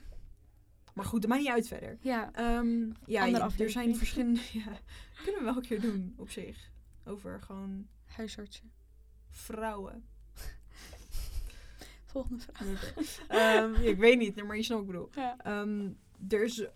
[0.94, 1.98] Maar goed, dat maakt niet uit verder.
[2.00, 2.32] ja.
[2.32, 4.40] Ehm, ja, Andere je- er zijn verschillende...
[4.52, 4.78] Ja,
[5.22, 6.70] kunnen we wel een keer doen, op zich.
[7.04, 8.72] Over gewoon Huisartsen.
[9.30, 10.04] vrouwen.
[12.10, 12.94] Volgende vraag.
[13.28, 15.24] Ehm, ja, ik weet niet, maar je snapt wat ik bedoel.
[15.24, 15.36] Ja.
[15.38, 15.90] Ehm,
[16.28, 16.66] er, is,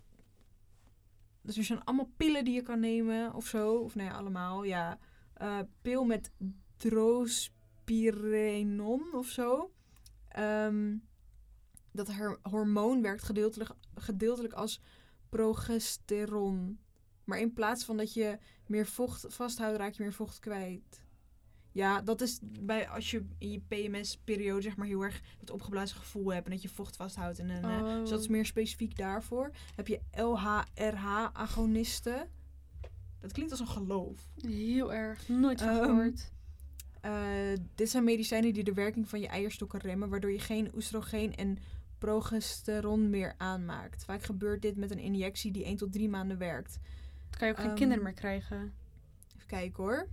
[1.41, 3.73] dus er zijn allemaal pillen die je kan nemen of zo.
[3.75, 4.63] Of nee, allemaal.
[4.63, 4.99] Ja,
[5.35, 6.31] Eh, pil met
[7.85, 9.71] drospirenon of zo.
[10.27, 10.95] Ehm,
[11.91, 14.81] dat her- hormoon werkt gedeeltelijk, gedeeltelijk als
[15.29, 16.79] progesteron.
[17.23, 21.04] Maar in plaats van dat je meer vocht vasthoudt, raak je meer vocht kwijt.
[21.75, 25.97] Ja, dat is bij als je in je PMS-periode zeg maar heel erg het opgeblazen
[25.97, 27.39] gevoel hebt en dat je vocht vasthoudt.
[27.39, 27.99] En, eh, Oh.
[27.99, 29.51] dus dat is meer specifiek daarvoor.
[29.75, 32.27] Heb je LHRH-agonisten.
[33.19, 34.27] Dat klinkt als een geloof.
[34.41, 35.27] Heel erg.
[35.27, 36.31] Nooit van Ehm, gehoord.
[37.01, 37.13] Eh,
[37.75, 41.57] dit zijn medicijnen die de werking van je eierstokken remmen, waardoor je geen oestrogeen en
[41.97, 44.05] progesteron meer aanmaakt.
[44.05, 46.79] Vaak gebeurt dit met een injectie die 1 tot 3 maanden werkt.
[47.29, 48.73] Dan kan je ook geen ehm, kinderen meer krijgen.
[49.35, 50.07] Even kijken hoor.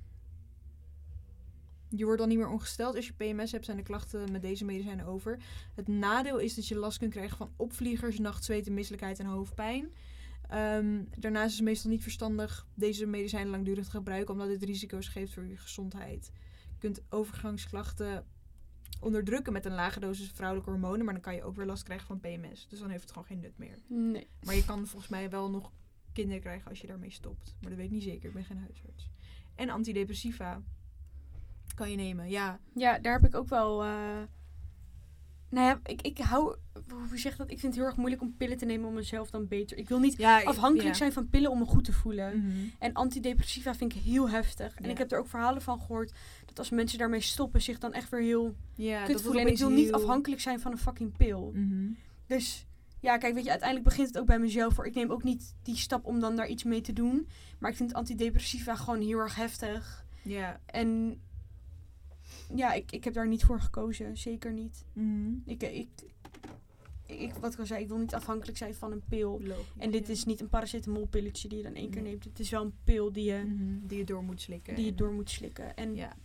[1.96, 2.96] Je wordt dan niet meer ongesteld.
[2.96, 5.38] Als je PMS hebt, zijn de klachten met deze medicijnen over.
[5.74, 9.92] Het nadeel is dat je last kunt krijgen van opvliegers, nachtzweten, misselijkheid en hoofdpijn.
[10.48, 15.08] Ehm, daarnaast is het meestal niet verstandig deze medicijnen langdurig te gebruiken, omdat dit risico's
[15.08, 16.30] geeft voor je gezondheid.
[16.70, 18.26] Je kunt overgangsklachten
[19.00, 22.06] onderdrukken met een lage dosis vrouwelijke hormonen, maar dan kan je ook weer last krijgen
[22.06, 22.66] van PMS.
[22.68, 23.78] Dus dan heeft het gewoon geen nut meer.
[23.86, 24.28] Nee.
[24.42, 25.72] Maar je kan volgens mij wel nog
[26.12, 27.56] kinderen krijgen als je daarmee stopt.
[27.60, 28.28] Maar dat weet ik niet zeker.
[28.28, 29.10] Ik ben geen huisarts.
[29.54, 30.62] En antidepressiva
[31.74, 32.28] kan je nemen.
[32.30, 33.82] Ja, Ja, daar heb ik ook wel.
[33.82, 33.90] eh
[35.48, 36.56] Nou ja, ik, ik hou.
[37.08, 37.50] Hoe zeg je dat?
[37.50, 39.76] Ik vind het heel erg moeilijk om pillen te nemen om mezelf dan beter.
[39.78, 42.38] Ik wil niet ja afhankelijk zijn van pillen om me goed te voelen.
[42.46, 42.56] Mhm.
[42.78, 44.74] En antidepressiva vind ik heel heftig.
[44.74, 44.90] En Ja.
[44.90, 46.12] ik heb er ook verhalen van gehoord
[46.46, 49.42] dat als mensen daarmee stoppen, zich dan echt weer heel Ja, kut voelen.
[49.42, 51.52] En ik wil niet afhankelijk zijn van een fucking pil.
[51.54, 51.86] Mhm.
[52.26, 52.66] Dus
[53.00, 54.74] ja, kijk, weet je, uiteindelijk begint het ook bij mezelf.
[54.74, 57.28] Voor ik neem ook niet die stap om dan daar iets mee te doen.
[57.58, 60.04] Maar ik vind antidepressiva gewoon heel erg heftig.
[60.22, 60.60] Ja.
[60.66, 61.20] En
[62.54, 64.16] ja, ik, ik heb daar niet voor gekozen.
[64.16, 64.84] Zeker niet.
[64.92, 65.32] Mhm.
[65.44, 65.88] Ik, ik,
[67.06, 69.40] ik, wat ik al zei, ik wil niet afhankelijk zijn van een pil.
[69.42, 70.12] Logisch, En dit ja.
[70.12, 72.10] is niet een paracetamolpilletje die je dan één keer Nee.
[72.10, 72.24] neemt.
[72.24, 73.86] Het is wel een pil die je, Mhm.
[73.86, 74.74] Die je door moet slikken.
[74.74, 75.76] die je En- door moet slikken.
[75.76, 76.16] En Ja.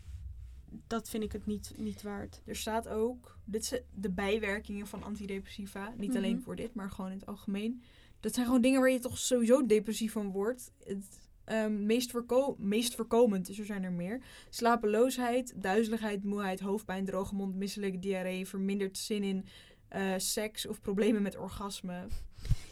[0.87, 2.41] dat vind ik het niet, niet waard.
[2.45, 5.93] Er staat ook, dit zijn de bijwerkingen van antidepressiva.
[5.97, 6.17] Niet Mhm.
[6.17, 7.81] alleen voor dit, maar gewoon in het algemeen.
[8.19, 10.71] Dat zijn gewoon dingen waar je toch sowieso depressief van wordt.
[10.83, 11.05] Het
[11.47, 14.21] ehm, meest, voorko meest voorkomend, dus er zijn er meer.
[14.49, 19.45] Slapeloosheid, duizeligheid, moeheid, hoofdpijn, droge mond, misselijke diarree, verminderd zin in
[19.88, 22.03] eh, seks of problemen met orgasme.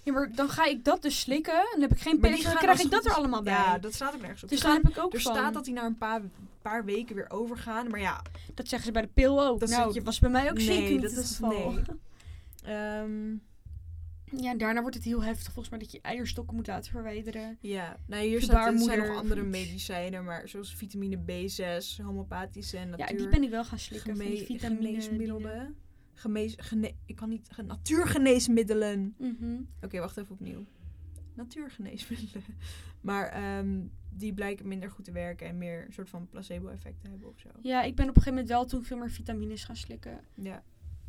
[0.03, 1.53] Ja, maar dan ga ik dat dus slikken.
[1.53, 2.43] En dan heb ik geen Maar pilletje.
[2.43, 3.53] die Dan krijg ik dat er allemaal bij.
[3.53, 4.49] Ja, dat staat ook nergens op.
[4.49, 5.33] dus er daar staat, heb ik ook er van.
[5.35, 6.21] staat dat die na een paar,
[6.61, 7.87] paar weken weer overgaan.
[7.89, 8.21] Maar ja,
[8.53, 9.59] Dat zeggen ze bij de pil ook.
[9.59, 11.71] Dat nou, je- was bij mij ook Nee, zeker niet dat het is- geval.
[11.71, 11.81] nee.
[12.75, 13.35] ehm,
[14.41, 17.57] Ja, daarna wordt het heel heftig volgens mij dat je eierstokken moet laten verwijderen.
[17.61, 22.95] ja, nou hier staat, zijn nog andere medicijnen, maar zoals vitamine B6, homopathische en Ja,
[22.95, 23.17] natuur...
[23.17, 24.15] die ben ik wel gaan slikken.
[24.17, 25.75] van die geme- vitamine geneesmiddelen.
[26.13, 27.47] Gene, ik kan niet...
[27.51, 29.15] Ge, natuurgeneesmiddelen.
[29.17, 29.57] Mhm.
[29.81, 30.65] Oké, wacht even opnieuw.
[31.33, 32.43] Natuurgeneesmiddelen.
[33.01, 37.09] Maar ehm, die blijken minder goed te werken en meer een soort van placebo-effect te
[37.09, 37.49] hebben of zo.
[37.61, 40.19] Ja, ik ben op een gegeven moment wel toen veel meer vitamines gaan slikken.
[40.33, 40.63] Ja.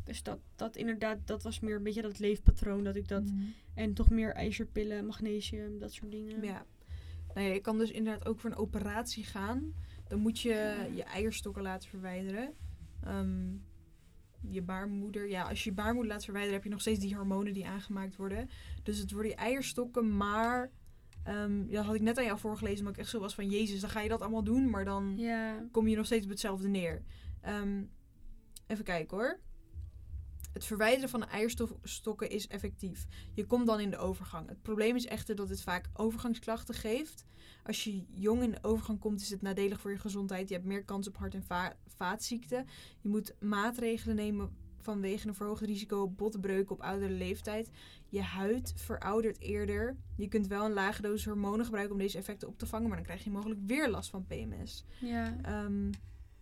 [0.07, 3.23] Dus dat, dat inderdaad, dat was meer een beetje dat leefpatroon dat ik dat...
[3.23, 3.43] Mhm.
[3.73, 6.43] En toch meer ijzerpillen, magnesium, dat soort dingen.
[6.43, 6.65] Ja.
[7.33, 9.73] Nou ja, je kan dus inderdaad ook voor een operatie gaan.
[10.07, 12.53] Dan moet je je eierstokken laten verwijderen.
[13.03, 13.51] Ehm,
[14.49, 15.29] je baarmoeder.
[15.29, 18.15] Ja, als je je baarmoeder laat verwijderen, heb je nog steeds die hormonen die aangemaakt
[18.15, 18.49] worden.
[18.83, 20.71] Dus het worden je eierstokken, maar.
[21.25, 23.79] ja, dat had ik net aan jou voorgelezen, omdat ik echt zo was van Jezus,
[23.79, 25.67] dan ga je dat allemaal doen, maar dan Ja.
[25.71, 27.01] kom je nog steeds op hetzelfde neer.
[27.41, 27.83] Ehm,
[28.67, 29.39] even kijken hoor.
[30.57, 33.07] Het verwijderen van de eierstokken is effectief.
[33.33, 34.49] Je komt dan in de overgang.
[34.49, 37.25] Het probleem is echter dat het vaak overgangsklachten geeft.
[37.63, 40.47] Als je jong in de overgang komt, is het nadelig voor je gezondheid.
[40.49, 42.65] Je hebt meer kans op hart- en va- vaatziekten.
[43.01, 47.69] Je moet maatregelen nemen vanwege een verhoogd risico op botbreuken op oudere leeftijd.
[48.09, 49.97] Je huid veroudert eerder.
[50.15, 52.97] Je kunt wel een lage dosis hormonen gebruiken om deze effecten op te vangen, maar
[52.97, 54.85] dan krijg je mogelijk weer last van PMS.
[54.99, 55.37] ja.
[55.41, 55.89] Ehm,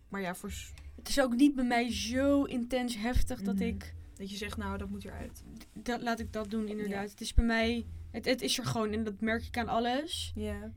[0.08, 0.52] maar ja, voor
[0.96, 3.64] Het is ook niet bij mij zo intens heftig dat Mhm.
[3.64, 3.94] ik...
[4.16, 5.42] dat je zegt, nou, dat moet eruit.
[5.72, 7.04] Dat, laat ik dat doen, inderdaad.
[7.04, 7.10] Ja.
[7.10, 7.86] Het is bij mij...
[8.10, 10.32] Het, het is er gewoon en dat merk ik aan alles.
[10.34, 10.72] Ja.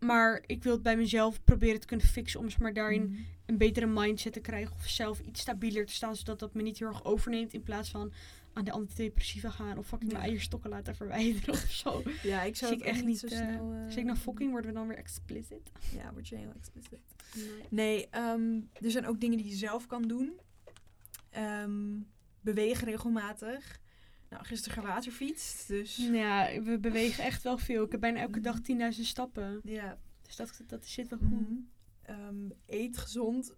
[0.00, 3.20] Maar ik wil het bij mezelf proberen te kunnen fixen om maar daarin Mhm.
[3.46, 4.74] een betere mindset te krijgen.
[4.74, 7.52] Of zelf iets stabieler te staan, zodat dat me niet heel erg overneemt.
[7.52, 8.12] In plaats van
[8.52, 10.16] aan de antidepressiva gaan of fucking Ja.
[10.18, 12.02] mijn eierstokken laten verwijderen of zo.
[12.22, 13.72] Ja, ik zou ik echt niet, zo eh, snel...
[13.72, 15.70] eh, Zeg ik nou fucking, worden we dan weer explicit?
[15.96, 17.00] Ja, word je heel explicit.
[17.36, 17.46] Nee.
[17.70, 20.32] Nee, ehm, er zijn ook dingen die je zelf kan doen.
[21.30, 21.96] Ehm,
[22.44, 23.80] bewegen regelmatig.
[24.30, 25.96] Nou, gisteren gewaterfietst, dus...
[25.96, 27.84] Ja, we bewegen echt wel veel.
[27.84, 29.60] Ik heb bijna elke dag 10.000 stappen.
[29.64, 29.98] Ja.
[30.22, 31.30] Dus dat, dat zit wel goed.
[31.30, 31.54] Mhm.
[32.02, 33.54] Ehm, eet gezond.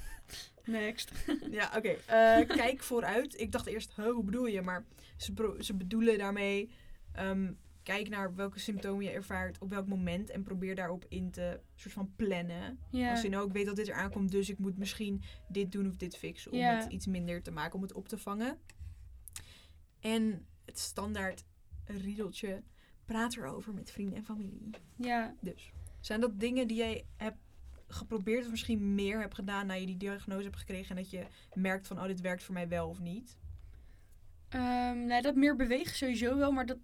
[0.64, 1.10] Next.
[1.50, 1.88] ja, oké.
[1.88, 3.40] Eh, kijk vooruit.
[3.40, 4.62] Ik dacht eerst, hoe bedoel je?
[4.62, 4.84] Maar
[5.16, 6.70] ze, ze bedoelen daarmee...
[7.12, 7.52] ehm,
[7.90, 10.30] kijk naar welke symptomen je ervaart op welk moment.
[10.30, 12.78] En probeer daarop in te soort van plannen.
[12.92, 15.88] Als je nou ook weet dat dit eraan komt, dus ik moet misschien dit doen
[15.88, 18.58] of dit fixen om het iets minder te maken, om het op te vangen.
[20.00, 21.44] En het standaard
[21.84, 22.62] riedeltje,
[23.04, 24.70] praat erover met vrienden en familie.
[24.96, 25.34] ja.
[25.40, 27.38] Dus, zijn dat dingen die jij hebt
[27.86, 31.26] geprobeerd of misschien meer hebt gedaan na je die diagnose hebt gekregen en dat je
[31.54, 33.36] merkt van, oh, dit werkt voor mij wel of niet?
[34.48, 36.78] Ehm, nou, dat meer bewegen sowieso wel, maar dat...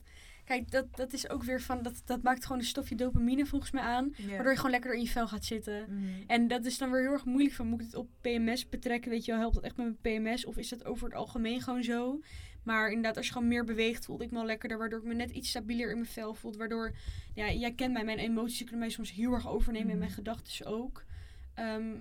[0.47, 1.83] Kijk, dat, dat is ook weer van...
[1.83, 4.15] Dat, dat maakt gewoon een stofje dopamine volgens mij aan.
[4.29, 5.85] Waardoor je gewoon lekker in je vel gaat zitten.
[5.89, 6.05] Mhm.
[6.27, 9.11] En dat is dan weer heel erg moeilijk van, moet ik het op PMS betrekken?
[9.11, 10.45] Weet je wel, helpt dat echt met mijn PMS?
[10.45, 12.21] Of is dat over het algemeen gewoon zo?
[12.63, 14.79] Maar inderdaad, als je gewoon meer beweegt, voelde ik me al lekkerder.
[14.79, 16.59] Waardoor ik me net iets stabieler in mijn vel voelde.
[16.59, 16.95] Waardoor,
[17.35, 19.87] ja, jij kent mij, mijn emoties kunnen mij soms heel erg overnemen.
[19.89, 20.05] En Mhm.
[20.05, 21.05] mijn gedachten ook.
[21.55, 21.95] Ehm,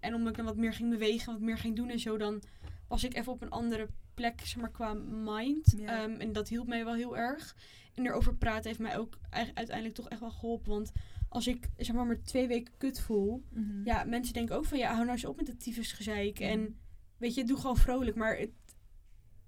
[0.00, 2.42] en omdat ik dan wat meer ging bewegen, wat meer ging doen en zo, dan
[2.88, 5.74] was ik even op een andere plek, zeg maar, qua mind.
[5.86, 7.56] Ehm, en dat hielp mij wel heel erg.
[7.96, 10.72] En erover praten heeft mij ook uiteindelijk toch echt wel geholpen.
[10.72, 10.92] Want
[11.28, 13.84] als ik, zeg maar, maar twee weken kut voel, Mhm.
[13.84, 16.38] ja, mensen denken ook van ja, hou nou eens op met dat tyfusgezeik.
[16.38, 16.48] Mhm.
[16.48, 16.78] En
[17.16, 18.16] weet je, doe gewoon vrolijk.
[18.16, 18.50] Maar het,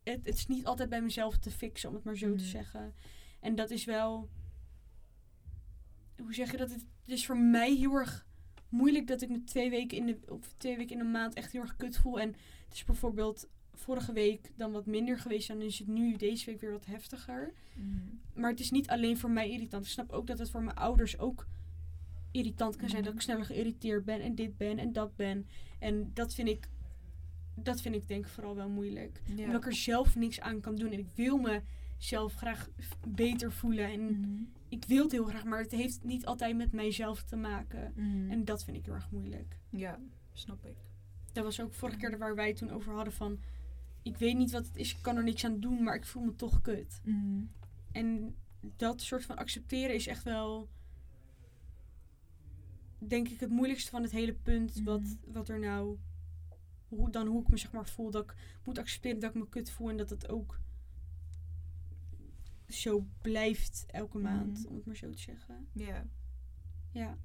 [0.04, 2.50] het, het is niet altijd bij mezelf te fixen, om het maar zo te Mhm.
[2.50, 2.94] zeggen.
[3.40, 4.28] En dat is wel.
[6.22, 6.70] Hoe zeg je dat?
[6.70, 8.26] Het, het is voor mij heel erg
[8.68, 11.52] moeilijk dat ik me twee weken in de, of twee weken in een maand echt
[11.52, 12.20] heel erg kut voel.
[12.20, 12.28] En
[12.64, 13.48] het is bijvoorbeeld
[13.80, 15.48] vorige week dan wat minder geweest.
[15.48, 17.52] Dan is het nu deze week weer wat heftiger.
[17.74, 18.40] Mhm.
[18.40, 19.84] Maar het is niet alleen voor mij irritant.
[19.84, 21.46] Ik snap ook dat het voor mijn ouders ook
[22.30, 23.00] irritant kan zijn.
[23.00, 23.10] Mhm.
[23.10, 25.46] Dat ik sneller geïrriteerd ben en dit ben en dat ben.
[25.78, 26.68] En dat vind ik,
[27.54, 29.20] dat vind ik denk ik vooral wel moeilijk.
[29.36, 29.44] Ja.
[29.44, 30.92] Omdat ik er zelf niks aan kan doen.
[30.92, 31.38] En ik wil
[31.96, 33.84] mezelf graag f- beter voelen.
[33.92, 34.42] En Mhm.
[34.68, 37.92] ik wil het heel graag, maar het heeft niet altijd met mijzelf te maken.
[37.96, 38.30] Mhm.
[38.30, 39.56] En dat vind ik heel erg moeilijk.
[39.70, 39.98] Ja,
[40.32, 40.76] snap ik.
[41.32, 43.38] Dat was ook vorige keer waar wij het toen over hadden van...
[44.08, 46.22] Ik weet niet wat het is, ik kan er niks aan doen, maar ik voel
[46.24, 47.00] me toch kut.
[47.04, 47.44] Mhm.
[47.92, 50.68] En dat soort van accepteren is echt wel,
[52.98, 54.74] denk ik, het moeilijkste van het hele punt.
[54.74, 54.84] Mhm.
[54.84, 55.98] Wat, wat er nou,
[56.88, 58.10] hoe, dan hoe ik me zeg maar voel.
[58.10, 60.60] Dat ik moet accepteren dat ik me kut voel en dat het ook
[62.68, 64.68] zo blijft elke maand, Mhm.
[64.68, 65.66] om het maar zo te zeggen.
[65.72, 66.04] Ja.
[66.92, 67.18] Ja,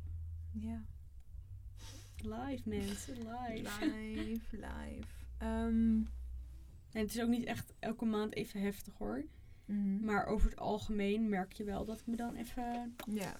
[0.52, 0.84] Ja.
[2.18, 3.86] live mensen, live.
[3.86, 5.08] Live, live.
[5.38, 6.02] Ehm,
[6.94, 9.26] En het is ook niet echt elke maand even heftig hoor.
[9.66, 10.06] Mhm.
[10.06, 13.40] Maar over het algemeen merk je wel dat ik me dan even, Ja.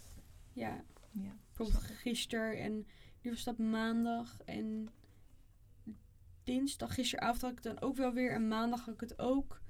[0.54, 1.36] ja, ja.
[1.48, 2.88] bijvoorbeeld gisteren en
[3.22, 4.90] nu was dat maandag en
[6.44, 9.62] dinsdag, gisteravond had ik dan ook wel weer en maandag had ik het ook.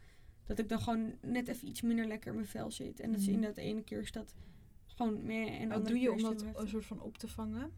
[0.45, 2.99] Dat ik dan gewoon net even iets minder lekker in mijn vel zit.
[2.99, 3.35] En dat is Mhm.
[3.35, 4.35] inderdaad de ene keer is dat
[4.85, 7.71] gewoon meh en andere doe je om dat een soort van op te vangen?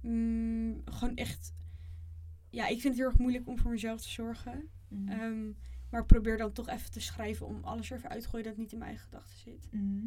[0.00, 1.52] Mm, gewoon echt.
[2.54, 4.68] Ja, ik vind het heel erg moeilijk om voor mezelf te zorgen.
[4.88, 5.08] Mhm.
[5.08, 5.46] Ehm,
[5.90, 8.46] maar ik probeer dan toch even te schrijven om alles er even uit te gooien
[8.46, 9.68] dat niet in mijn eigen gedachten zit.
[9.70, 10.06] Mhm.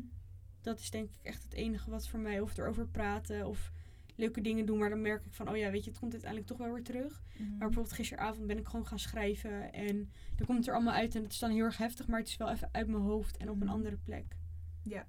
[0.62, 3.72] Dat is denk ik echt het enige wat voor mij, of erover praten of
[4.16, 4.78] leuke dingen doen.
[4.78, 6.84] Maar dan merk ik van, oh ja, weet je, het komt uiteindelijk toch wel weer
[6.84, 7.24] terug.
[7.34, 7.50] Mhm.
[7.50, 11.16] Maar bijvoorbeeld gisteravond ben ik gewoon gaan schrijven en dan komt het er allemaal uit.
[11.16, 13.38] En het is dan heel erg heftig, maar het is wel even uit mijn hoofd
[13.38, 14.36] en op een andere plek.
[14.84, 15.06] Ja.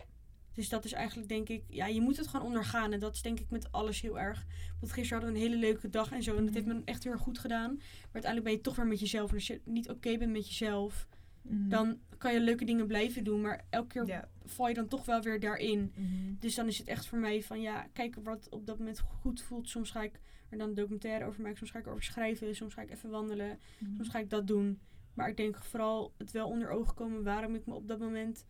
[0.58, 2.92] Dus dat is eigenlijk denk ik, ja, je moet het gewoon ondergaan.
[2.92, 4.44] En dat is denk ik met alles heel erg.
[4.80, 6.36] Want gisteren hadden we een hele leuke dag en zo.
[6.36, 6.76] En dat heeft Mhm.
[6.76, 7.74] me echt heel erg goed gedaan.
[7.74, 9.28] Maar uiteindelijk ben je toch weer met jezelf.
[9.30, 11.06] En als je niet oké bent met jezelf,
[11.42, 11.68] Mhm.
[11.68, 13.40] dan kan je leuke dingen blijven doen.
[13.40, 15.92] Maar elke keer val je dan toch wel weer daarin.
[15.94, 16.34] Mhm.
[16.38, 19.42] Dus dan is het echt voor mij van, ja, kijken wat op dat moment goed
[19.42, 19.68] voelt.
[19.68, 21.58] Soms ga ik er dan een documentaire over maken.
[21.58, 22.54] Soms ga ik erover schrijven.
[22.56, 23.58] Soms ga ik even wandelen.
[23.96, 24.78] Soms ga ik dat doen.
[25.14, 28.44] Maar ik denk vooral het wel onder ogen komen waarom ik me op dat moment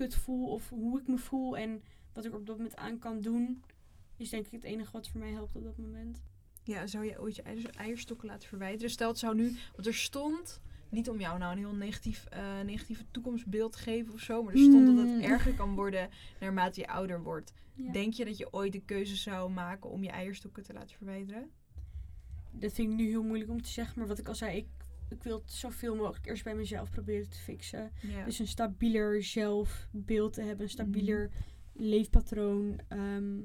[0.00, 0.48] kut voel.
[0.48, 1.56] Of hoe ik me voel.
[1.58, 1.82] En
[2.12, 3.62] wat ik op dat moment aan kan doen.
[4.16, 6.22] Is denk ik het enige wat voor mij helpt op dat moment.
[6.64, 8.90] Ja, zou je ooit je eier- eierstokken laten verwijderen?
[8.90, 9.56] Stel, het zou nu...
[9.74, 10.60] Want er stond...
[10.90, 14.42] Niet om jou nou een heel negatief, eh, negatieve toekomstbeeld te geven of zo.
[14.42, 15.20] Maar er stond dat het Mm.
[15.20, 16.08] erger kan worden
[16.40, 17.52] naarmate je ouder wordt.
[17.74, 17.92] Ja.
[17.92, 21.50] Denk je dat je ooit de keuze zou maken om je eierstokken te laten verwijderen?
[22.50, 23.98] Dat vind ik nu heel moeilijk om te zeggen.
[23.98, 24.66] Maar wat ik al zei, ik,
[25.12, 27.90] ik wil het zoveel mogelijk eerst bij mezelf proberen te fixen.
[28.02, 28.24] Ja.
[28.24, 30.64] Dus een stabieler zelfbeeld te hebben.
[30.64, 31.30] Een stabieler
[31.72, 32.80] leefpatroon.
[32.88, 33.38] ehm,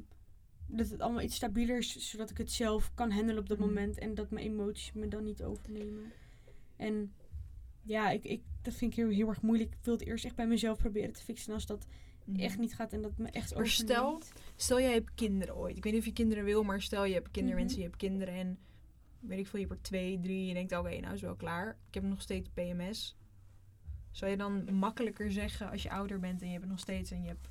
[0.67, 3.67] dat het allemaal iets stabieler is, zodat ik het zelf kan handelen op dat Mhm.
[3.67, 3.97] moment.
[3.97, 6.11] En dat mijn emoties me dan niet overnemen.
[6.75, 7.13] En
[7.81, 9.73] ja, ik, ik, dat vind ik heel, heel erg moeilijk.
[9.73, 11.47] Ik wil het eerst echt bij mezelf proberen te fixen.
[11.47, 11.87] En als dat
[12.25, 12.39] Mhm.
[12.39, 14.31] echt niet gaat en dat me echt Maar stel- overneemt.
[14.55, 15.77] Stel, jij hebt kinderen ooit.
[15.77, 17.81] Ik weet niet of je kinderen wil, maar stel je hebt kinderwensen, Mhm.
[17.81, 18.57] je hebt kinderen en
[19.27, 20.45] weet ik veel, je hebt er twee, drie.
[20.45, 21.77] Je denkt, oké, nou is wel klaar.
[21.87, 23.15] Ik heb nog steeds PMS.
[24.11, 27.11] Zou je dan makkelijker zeggen als je ouder bent en je hebt het nog steeds
[27.11, 27.49] en je hebt,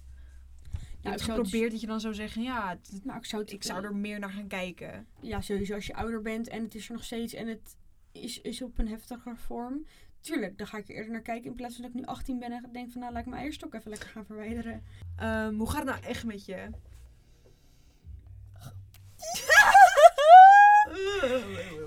[0.73, 3.19] je Nou, hebt ik zou het- geprobeerd dat je dan zou zeggen, ja, het- Nou,
[3.19, 5.07] ik zou, het, ik zou er meer naar gaan kijken.
[5.21, 7.77] Ja, sowieso als je ouder bent en het is er nog steeds en het
[8.13, 9.87] is, is op een heftiger vorm.
[10.21, 12.39] Tuurlijk, dan ga ik er eerder naar kijken in plaats van dat ik nu 18
[12.39, 14.83] ben en denk van nou laat ik mijn eierstok even lekker gaan verwijderen.
[15.17, 16.71] Ehm, hoe gaat het nou echt met je?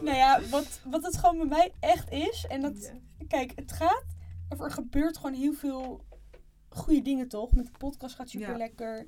[0.01, 2.93] Nou ja, wat, wat het gewoon bij mij echt is en dat,
[3.27, 4.03] kijk, het gaat,
[4.49, 6.01] of er gebeurt gewoon heel veel
[6.69, 7.51] goede dingen toch.
[7.51, 8.57] Met de podcast gaat super Ja.
[8.57, 9.05] lekker.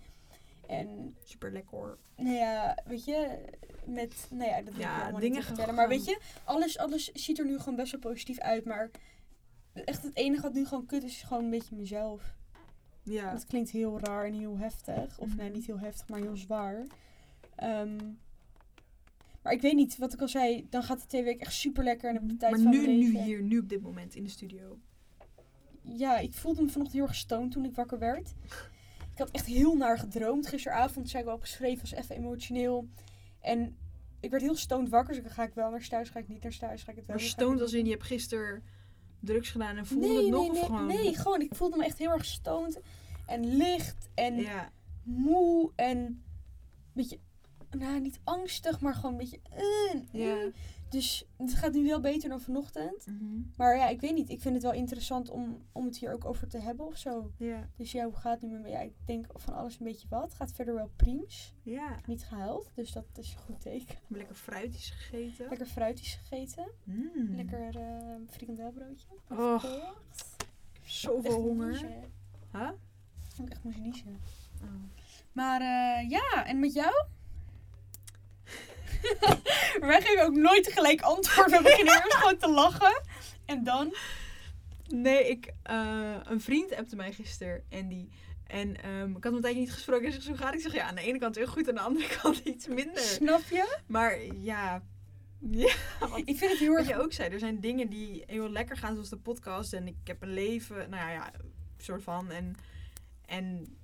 [0.68, 1.98] En Super lekker hoor.
[2.16, 3.40] nou ja, weet je,
[3.86, 5.76] met, nou ja, dat wil Ja, ik dingen vertellen.
[5.76, 8.66] Maar weet je, alles, alles ziet er nu gewoon best wel positief uit.
[8.66, 8.90] Maar
[9.74, 12.36] echt het enige wat nu gewoon kut is, is gewoon een beetje mezelf.
[13.04, 13.32] Ja.
[13.32, 15.20] Dat klinkt heel raar en heel heftig.
[15.20, 15.38] Of Mhm.
[15.38, 16.86] nee, niet heel heftig, maar heel zwaar.
[17.56, 17.98] Ehm,
[19.44, 21.84] maar ik weet niet, wat ik al zei, dan gaat het twee weken echt super
[21.84, 24.16] lekker en heb ik de tijd maar van nu, nu hier, nu op dit moment
[24.16, 24.80] in de studio.
[25.82, 28.34] Ja, ik voelde me vanochtend heel erg stoned toen ik wakker werd.
[29.14, 30.48] Ik had echt heel naar gedroomd.
[30.48, 32.88] Gisteravond zei ik wel opgeschreven, was even emotioneel.
[33.42, 33.78] En
[34.20, 36.44] ik werd heel stoned wakker, dus dan ga ik wel naar thuis, ga ik niet
[36.44, 38.64] naar thuis, ga ik het wel Maar stoned als in je hebt gisteren
[39.20, 40.88] drugs gedaan en voelde nee, het nog nee, of nee, gewoon?
[40.88, 41.42] nee, gewoon.
[41.42, 42.80] Ik voelde me echt heel erg stoned
[43.26, 44.72] en licht en Ja.
[45.04, 46.24] moe en een
[46.94, 47.20] beetje,
[47.78, 49.40] nou niet angstig, maar gewoon een beetje.
[49.52, 50.40] eh, Ja.
[50.42, 50.54] eh.
[50.90, 53.06] Dus het gaat nu wel beter dan vanochtend.
[53.08, 53.42] Mhm.
[53.56, 54.30] Maar ja, ik weet niet.
[54.30, 57.32] Ik vind het wel interessant om, om het hier ook over te hebben of zo.
[57.38, 57.70] Ja.
[57.76, 58.70] Dus ja, hoe gaat het nu met me?
[58.70, 60.34] Ja, ik denk van alles een beetje wat.
[60.34, 61.54] Gaat verder wel priems.
[61.64, 62.00] Ja.
[62.06, 63.88] Niet gehuild, dus dat is een goed teken.
[64.08, 65.48] Heb lekker fruitjes gegeten.
[65.50, 66.72] Lekker fruitjes gegeten.
[66.84, 67.36] Mm.
[67.36, 69.08] Lekker eh frikandelbroodje.
[69.30, 69.64] Oh,
[70.84, 71.86] zoveel honger.
[72.52, 72.70] Huh?
[73.44, 74.20] Ik echt moeten niezen.
[74.64, 74.70] Oh.
[75.32, 75.62] Maar
[76.08, 77.04] ja, en met jou?
[79.90, 81.52] Wij geven ook nooit tegelijk antwoord.
[81.52, 83.02] We beginnen eerst gewoon te lachen.
[83.46, 83.96] En dan?
[84.88, 88.08] Nee, ik, eh, een vriend appte mij gisteren, Andy.
[88.48, 90.04] En ehm, ik had hem een tijdje niet gesproken.
[90.04, 90.56] Hij zegt, hoe gaat het?
[90.56, 93.04] Ik zeg, ja, aan de ene kant heel goed, aan de andere kant iets minder.
[93.04, 93.78] Snap je?
[93.88, 94.84] Maar ja,
[95.40, 95.74] ja
[96.16, 96.88] Ik vind het heel wat erg...
[96.88, 99.74] je ook zei, er zijn dingen die heel lekker gaan, zoals de podcast.
[99.74, 101.32] En ik heb een leven, nou ja,
[101.78, 102.32] soort van.
[102.32, 102.56] En,
[103.26, 103.78] en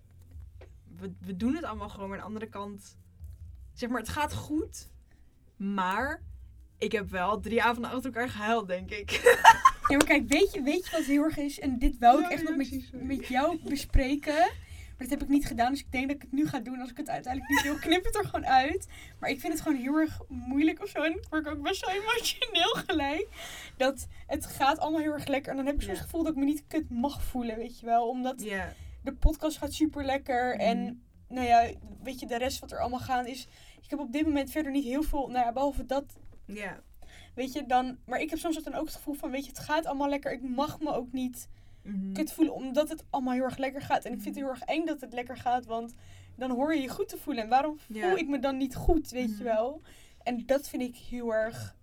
[0.97, 2.97] we, we doen het allemaal gewoon, maar aan de andere kant,
[3.73, 4.89] zeg maar, het gaat goed.
[5.57, 6.21] Maar
[6.77, 9.11] ik heb wel drie avonden achter elkaar gehuild, denk ik.
[9.89, 11.59] Ja, maar kijk, weet je, weet je wat heel erg is?
[11.59, 14.33] En dit wou ik echt nog met, met jou bespreken.
[14.97, 16.79] Maar dat heb ik niet gedaan, dus ik denk dat ik het nu ga doen.
[16.79, 18.87] Als ik het uiteindelijk niet wil, knip het er gewoon uit.
[19.19, 21.01] Maar ik vind het gewoon heel erg moeilijk of zo.
[21.01, 23.27] En ik word ook best wel emotioneel gelijk.
[23.77, 25.51] dat het gaat allemaal heel erg lekker.
[25.51, 25.99] En dan heb ik soms Ja.
[26.01, 28.07] het gevoel dat ik me niet kut mag voelen, weet je wel.
[28.09, 28.39] Omdat
[29.03, 30.53] de podcast gaat super lekker.
[30.55, 30.59] Mhm.
[30.63, 31.71] En nou ja,
[32.03, 33.47] weet je, de rest wat er allemaal gaan is...
[33.85, 35.27] Ik heb op dit moment verder niet heel veel...
[35.27, 36.03] Nou ja, behalve dat,
[36.45, 36.79] Ja.
[37.35, 37.97] weet je, dan...
[38.05, 40.31] Maar ik heb soms dan ook het gevoel van, weet je, het gaat allemaal lekker.
[40.31, 41.47] Ik mag me ook niet
[41.83, 42.13] Mhm.
[42.13, 44.05] kut voelen, omdat het allemaal heel erg lekker gaat.
[44.05, 44.53] En ik vind het Mhm.
[44.53, 45.93] heel erg eng dat het lekker gaat, want
[46.35, 47.43] dan hoor je je goed te voelen.
[47.43, 48.15] En waarom voel Ja.
[48.17, 49.37] ik me dan niet goed, weet Mhm.
[49.37, 49.81] je wel?
[50.23, 51.75] En dat vind ik heel erg...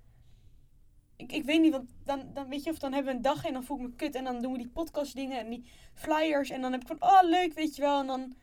[1.17, 3.45] Ik, ik weet niet, want dan, dan weet je, of dan hebben we een dag
[3.45, 4.15] en dan voel ik me kut.
[4.15, 6.51] En dan doen we die podcast dingen en die flyers.
[6.51, 8.01] En dan heb ik van, oh leuk, weet je wel.
[8.01, 8.35] En dan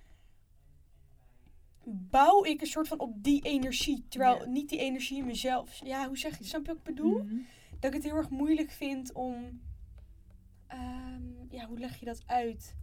[1.92, 4.06] bouw ik een soort van op die energie.
[4.10, 5.82] Terwijl niet die energie in mezelf.
[5.84, 7.24] Ja, hoe zeg je, snap je wat ik bedoel?
[7.24, 7.36] Mhm.
[7.80, 9.62] dat ik het heel erg moeilijk vind om.
[10.68, 12.76] ehm, ja, hoe leg je dat uit?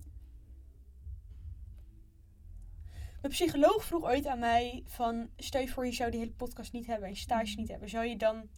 [3.21, 5.29] Mijn psycholoog vroeg ooit aan mij van...
[5.37, 7.61] Stel je voor je zou die hele podcast niet hebben en stage Mhm.
[7.61, 7.88] niet hebben.
[7.88, 8.49] Zou je dan,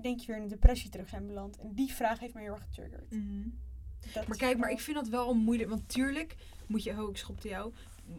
[0.00, 1.58] denk je, weer in een depressie terug zijn beland?
[1.58, 3.10] En die vraag heeft mij heel erg getriggerd.
[3.10, 3.48] Mhm.
[4.28, 5.68] Maar kijk, maar ik vind dat wel moeilijk.
[5.70, 6.36] Want tuurlijk
[6.66, 7.72] moet je, oh, ik schopte jou.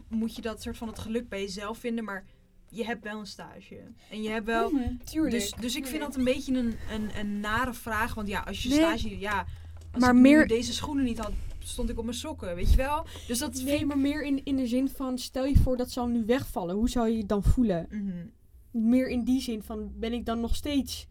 [0.08, 2.04] Moet je dat soort van het geluk bij jezelf vinden.
[2.04, 2.24] Maar
[2.68, 3.80] je hebt wel een stage.
[4.10, 4.72] En je hebt wel.
[5.04, 5.32] Tuurlijk.
[5.32, 8.14] Dus, dus ik vind dat een beetje een, een, een nare vraag.
[8.14, 8.78] Want ja, als je Nee.
[8.78, 9.18] stage.
[9.18, 9.46] Ja,
[9.92, 12.54] als Maar ik meer- deze schoenen niet had, stond ik op mijn sokken.
[12.54, 13.06] Weet je wel?
[13.26, 13.86] Dus dat vind Nee, ik.
[13.86, 16.74] maar meer in, in de zin van, stel je voor dat zal nu wegvallen.
[16.74, 17.86] Hoe zou je je dan voelen?
[17.90, 18.26] Mhm.
[18.88, 21.06] Meer in die zin van, ben ik dan nog steeds...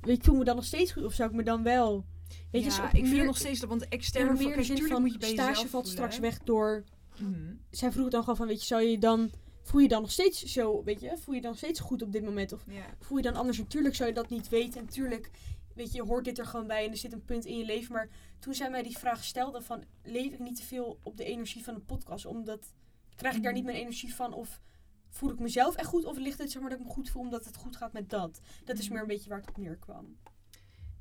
[0.00, 1.04] Weet ik, voel me dan nog steeds goed?
[1.04, 2.04] Of zou ik me dan wel...
[2.50, 3.68] Weet ja, je, ik vind meer- het nog steeds dat.
[3.68, 6.14] Want Ja, van- meer de kijk, zin van, moet je bij stage valt voelen, straks
[6.14, 6.20] hè.
[6.20, 6.84] weg door...
[7.20, 7.54] Mhm.
[7.70, 9.30] Zij vroeg dan gewoon van, weet je, zou je dan...
[9.64, 11.16] Voel je dan nog steeds zo, weet je?
[11.18, 12.52] Voel je dan nog steeds goed op dit moment?
[12.52, 12.64] Of
[13.00, 13.58] voel je dan anders?
[13.58, 14.78] Natuurlijk zou je dat niet weten.
[14.80, 15.30] En natuurlijk,
[15.74, 17.92] weet je, hoort dit er gewoon bij en er zit een punt in je leven.
[17.92, 21.24] Maar toen zij mij die vraag stelde van, leef ik niet te veel op de
[21.24, 22.26] energie van een podcast?
[22.26, 22.72] Omdat,
[23.16, 23.72] krijg ik daar niet Mhm.
[23.72, 24.32] mijn energie van?
[24.32, 24.60] Of
[25.08, 26.04] voel ik mezelf echt goed?
[26.04, 28.10] Of ligt het, zeg maar, dat ik me goed voel omdat het goed gaat met
[28.10, 28.40] dat?
[28.64, 28.92] Dat is Mhm.
[28.92, 30.16] meer een beetje waar het op neerkwam.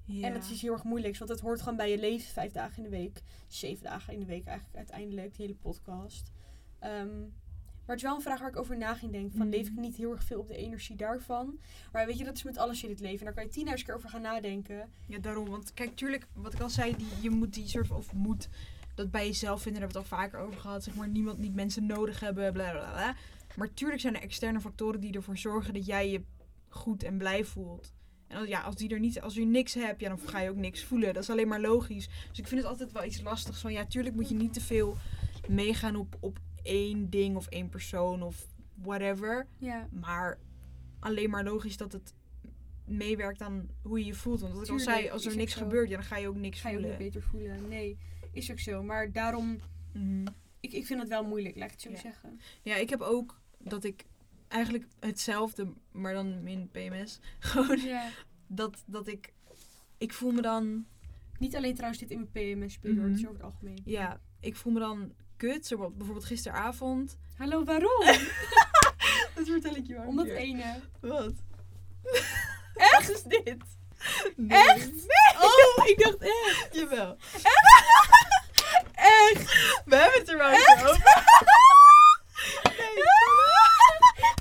[0.06, 0.28] Ja.
[0.28, 2.32] En dat is heel erg moeilijk, want het hoort gewoon bij je leven.
[2.34, 6.32] Vijf dagen in de week, zeven dagen in de week eigenlijk uiteindelijk, die hele podcast.
[6.80, 7.20] Ehm,
[7.86, 9.38] maar het is wel een vraag waar ik over na ging denken.
[9.38, 9.56] Van, Mhm.
[9.56, 11.60] leef ik niet heel erg veel op de energie daarvan?
[11.92, 13.26] Maar weet je, dat is met alles in het leven.
[13.26, 14.90] Daar kan je tienduizend keer over gaan nadenken.
[15.08, 15.50] Ja, daarom.
[15.50, 18.50] Want kijk, tuurlijk, wat ik al zei, die, je moet die soort of moet
[18.96, 20.84] dat bij jezelf vinden, daar hebben we het al vaker over gehad.
[20.84, 23.16] Zeg maar, niemand, niet mensen nodig hebben, bla bla bla.
[23.56, 26.24] Maar tuurlijk zijn er externe factoren die ervoor zorgen dat jij je
[26.68, 27.94] goed en blij voelt.
[28.32, 30.50] En als, ja, als, die er niet, als je niks hebt, ja, dan ga je
[30.50, 31.13] ook niks voelen.
[31.13, 32.08] Dat is alleen maar logisch.
[32.30, 34.62] Dus ik vind het altijd wel iets lastigs van, ja, tuurlijk moet je niet te
[34.62, 34.96] veel
[35.48, 39.48] meegaan op, op één ding of één persoon of whatever.
[39.58, 39.88] Ja.
[39.91, 40.39] Maar
[41.00, 42.13] alleen maar logisch dat het
[42.86, 44.41] meewerkt aan hoe je je voelt.
[44.41, 46.60] Want wat ik al zei, als er niks gebeurt, ja, dan ga je ook niks
[46.62, 47.00] Ga je ook voelen.
[47.02, 47.67] niet beter voelen.
[47.67, 47.98] Nee,
[48.32, 48.84] is ook zo.
[48.84, 49.60] Maar daarom,
[49.94, 50.26] Mhm.
[50.60, 51.98] ik, ik vind het wel moeilijk, laat ik het zo Ja.
[51.98, 52.39] zeggen.
[52.62, 54.06] Ja, ik heb ook dat ik
[54.52, 57.20] eigenlijk hetzelfde, maar dan in PMS.
[57.40, 58.10] Gewoon Ja.
[58.48, 59.34] dat, dat ik,
[59.98, 60.86] ik voel me dan,
[61.40, 63.30] Niet alleen trouwens dit in mijn PMS spelen, is Mhm.
[63.30, 63.82] over het algemeen.
[63.86, 65.66] ja, ik voel me dan kut.
[65.68, 67.18] Zo, wat- bijvoorbeeld gisteravond.
[67.38, 68.06] Hallo, waarom?
[69.36, 70.06] Dat vertel ik je wel.
[70.06, 70.80] Om dat ene.
[71.02, 71.34] Wat?
[72.76, 73.10] Echt?
[73.10, 73.58] is dit?
[74.36, 74.58] Nee.
[74.58, 74.90] Echt?
[75.42, 76.70] Oh, ik dacht echt.
[76.80, 77.18] Jawel.
[78.94, 79.44] Echt?
[79.86, 81.30] We hebben het er wel eens over.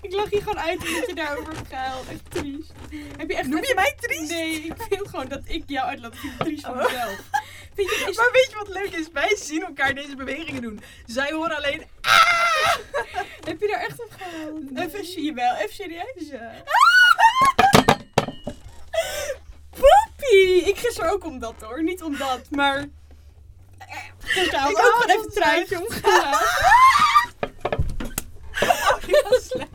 [0.02, 2.08] Ik lag hier gewoon uit omdat je daarover hebt gehuild.
[2.08, 2.72] Echt triest.
[3.16, 4.30] Heb je echt Noem je mij triest?
[4.30, 6.14] Nee, ik vind gewoon dat ik jou uitlaat.
[6.14, 6.84] Ik vind het triest van Oh.
[6.84, 7.18] mezelf.
[7.74, 8.16] Vind je, is...
[8.16, 9.10] Maar weet je wat leuk is?
[9.12, 10.80] Wij zien elkaar deze bewegingen doen.
[11.06, 11.84] Zij horen alleen.
[13.44, 14.10] Heb je daar echt op?
[14.70, 14.86] Nee.
[14.86, 15.54] Even zie je wel.
[15.54, 16.28] Even serieus?
[16.30, 16.52] Ja.
[20.64, 21.82] Ik gisteren ook om dat hoor.
[21.82, 22.84] Niet om dat, maar...
[24.34, 26.40] Dus daar Ik ook hou gewoon even een truitje om gehaald.
[29.06, 29.70] Dat was slecht.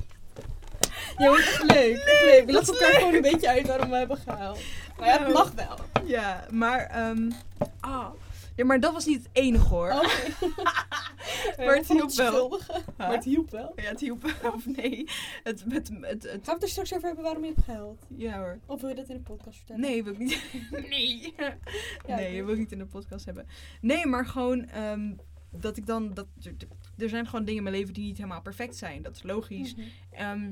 [1.17, 1.97] Ja, maar echt leuk.
[1.97, 2.45] Echt leuk.
[2.45, 4.60] We lachen is elkaar gewoon een beetje uit waarom we hebben gehaald.
[4.97, 5.78] Maar ja, het mag wel.
[6.06, 6.86] Ja, maar.
[6.86, 7.32] ehm
[7.80, 8.10] ah.
[8.56, 9.91] Ja, maar dat was niet het enige hoor.
[9.91, 10.08] Oké.
[11.58, 12.62] Maar het hielp wel.
[12.97, 13.73] Maar het hielp wel.
[13.75, 14.23] Ja, het hielp.
[14.54, 15.10] Of nee.
[15.43, 18.06] Het, het, het, het, Gaan we het er straks over hebben waarom je hebt gehuild?
[18.15, 18.60] ja hoor.
[18.65, 19.82] Of wil je dat in de podcast vertellen?
[19.82, 20.43] Nee, wil ik niet.
[20.89, 21.34] Nee.
[22.08, 23.47] Ja, nee, wil ik niet in de podcast hebben.
[23.82, 25.13] Nee, maar gewoon ehm,
[25.51, 26.13] dat ik dan.
[26.13, 26.28] Dat,
[26.97, 29.01] er zijn gewoon dingen in mijn leven die niet helemaal perfect zijn.
[29.01, 29.76] Dat is logisch.
[30.11, 30.51] Ehm,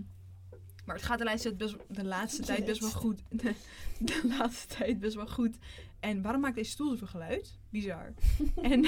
[0.86, 3.21] maar het gaat de laatste, tijd best, de laatste tijd best wel goed.
[3.41, 3.53] De,
[3.99, 5.57] de laatste tijd best wel goed.
[5.99, 7.59] En waarom maakt deze stoel zoveel geluid?
[7.69, 8.13] Bizar.
[8.61, 8.86] en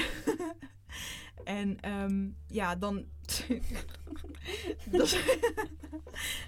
[1.44, 3.04] en ehm, ja, dan.
[4.90, 5.38] dan, zijn-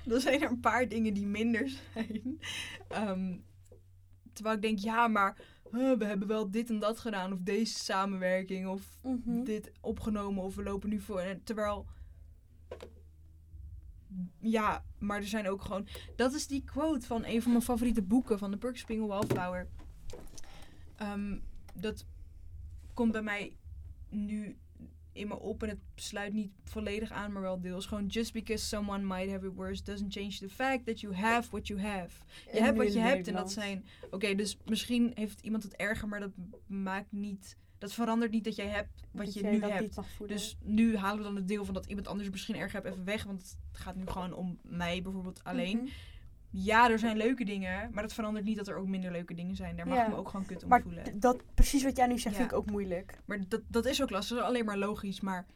[0.04, 2.40] dan zijn er een paar dingen die minder zijn.
[2.88, 3.36] Ehm,
[4.32, 5.36] terwijl ik denk, ja, maar
[5.70, 7.32] we hebben wel dit en dat gedaan.
[7.32, 8.66] Of deze samenwerking.
[8.68, 9.44] Of Mhm.
[9.44, 10.42] dit opgenomen.
[10.44, 11.24] Of we lopen nu voor.
[11.44, 11.86] Terwijl
[14.38, 15.86] ja, maar er zijn ook gewoon...
[16.16, 19.68] Dat is die quote van een van mijn favoriete boeken van de Perks Spingle Wallflower.
[20.96, 21.38] Ehm,
[21.74, 22.06] dat
[22.94, 23.56] komt bij mij
[24.08, 24.56] nu
[25.12, 27.86] in me op en het sluit niet volledig aan, maar wel deels.
[27.86, 31.50] Gewoon just because someone might have it worse doesn't change the fact that you have
[31.50, 32.20] what you have.
[32.44, 33.84] Je En hebt wat je hebt en dat zijn...
[34.10, 36.32] Oké, dus misschien heeft iemand het erger, maar dat
[36.66, 37.56] maakt niet...
[37.78, 39.82] Dat verandert niet dat jij hebt wat Dat je nu dat hebt.
[39.82, 40.36] niet mag voeden.
[40.36, 43.04] Dus nu halen we dan het deel van dat iemand anders misschien erger hebt even
[43.04, 43.24] weg.
[43.24, 45.76] Want het gaat nu gewoon om mij bijvoorbeeld alleen.
[45.76, 45.86] Mhm.
[46.50, 47.90] Ja, er zijn leuke dingen.
[47.92, 49.76] Maar dat verandert niet dat er ook minder leuke dingen zijn.
[49.76, 50.02] Daar mag Ja.
[50.04, 51.20] ik me ook gewoon kut om Maar voelen.
[51.20, 52.40] dat, precies wat jij nu zegt, Ja.
[52.40, 53.18] vind ik ook moeilijk.
[53.24, 54.36] Maar dat, dat is ook lastig.
[54.36, 55.20] Dat is alleen maar logisch.
[55.20, 55.46] Maar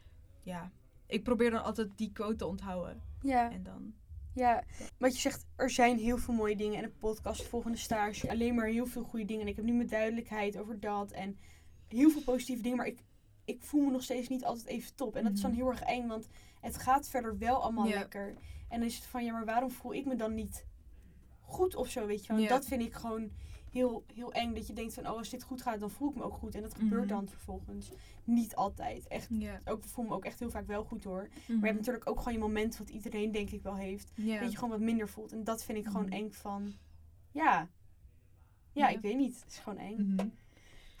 [0.43, 0.71] ja,
[1.07, 3.01] ik probeer dan altijd die quote te onthouden.
[3.21, 3.93] Ja, En dan...
[4.33, 4.63] ja.
[4.97, 6.77] Wat je zegt, er zijn heel veel mooie dingen.
[6.77, 9.41] En een podcast, volgende stage, alleen maar heel veel goede dingen.
[9.41, 11.11] En ik heb nu mijn duidelijkheid over dat.
[11.11, 11.37] En
[11.93, 12.77] heel veel positieve dingen.
[12.77, 12.99] Maar ik,
[13.45, 15.15] ik voel me nog steeds niet altijd even top.
[15.15, 15.59] En dat is dan Mhm.
[15.59, 16.27] heel erg eng, want
[16.61, 18.27] het gaat verder wel allemaal lekker.
[18.69, 20.65] En dan is het van, ja, maar waarom voel ik me dan niet
[21.41, 22.41] goed of zo, weet je wel?
[22.41, 22.47] Ja.
[22.49, 23.31] Dat vind ik gewoon
[23.71, 24.53] heel, heel eng.
[24.53, 26.55] Dat je denkt van, oh, als dit goed gaat, dan voel ik me ook goed.
[26.55, 27.13] En dat gebeurt Mhm.
[27.13, 27.91] dan vervolgens
[28.23, 29.07] niet altijd.
[29.07, 29.29] Echt,
[29.65, 31.27] ook, ik voel me ook echt heel vaak wel goed hoor.
[31.29, 31.59] Maar Mhm.
[31.59, 34.11] je hebt natuurlijk ook gewoon je moment wat iedereen denk ik wel heeft.
[34.15, 35.31] Dat je gewoon wat minder voelt.
[35.31, 36.13] En dat vind ik gewoon Mhm.
[36.13, 36.73] eng van,
[37.31, 37.69] ja.
[38.71, 39.35] Ja, ik weet niet.
[39.43, 39.95] Het is gewoon eng.
[40.15, 40.27] Mhm.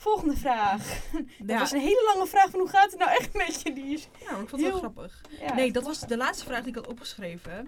[0.03, 1.09] Volgende vraag.
[1.39, 3.73] Dat was een hele lange vraag van hoe gaat het nou echt met je?
[3.73, 5.21] Die is, Ja, maar ik vond het wel heel- grappig.
[5.39, 7.67] ja, nee, dat was de laatste vraag die ik had opgeschreven.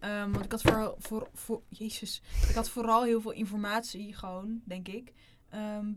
[0.00, 4.60] Ehm, want ik had vooral, voor, voor, jezus, ik had vooral heel veel informatie gewoon,
[4.64, 5.12] denk ik.
[5.48, 5.92] Ehm,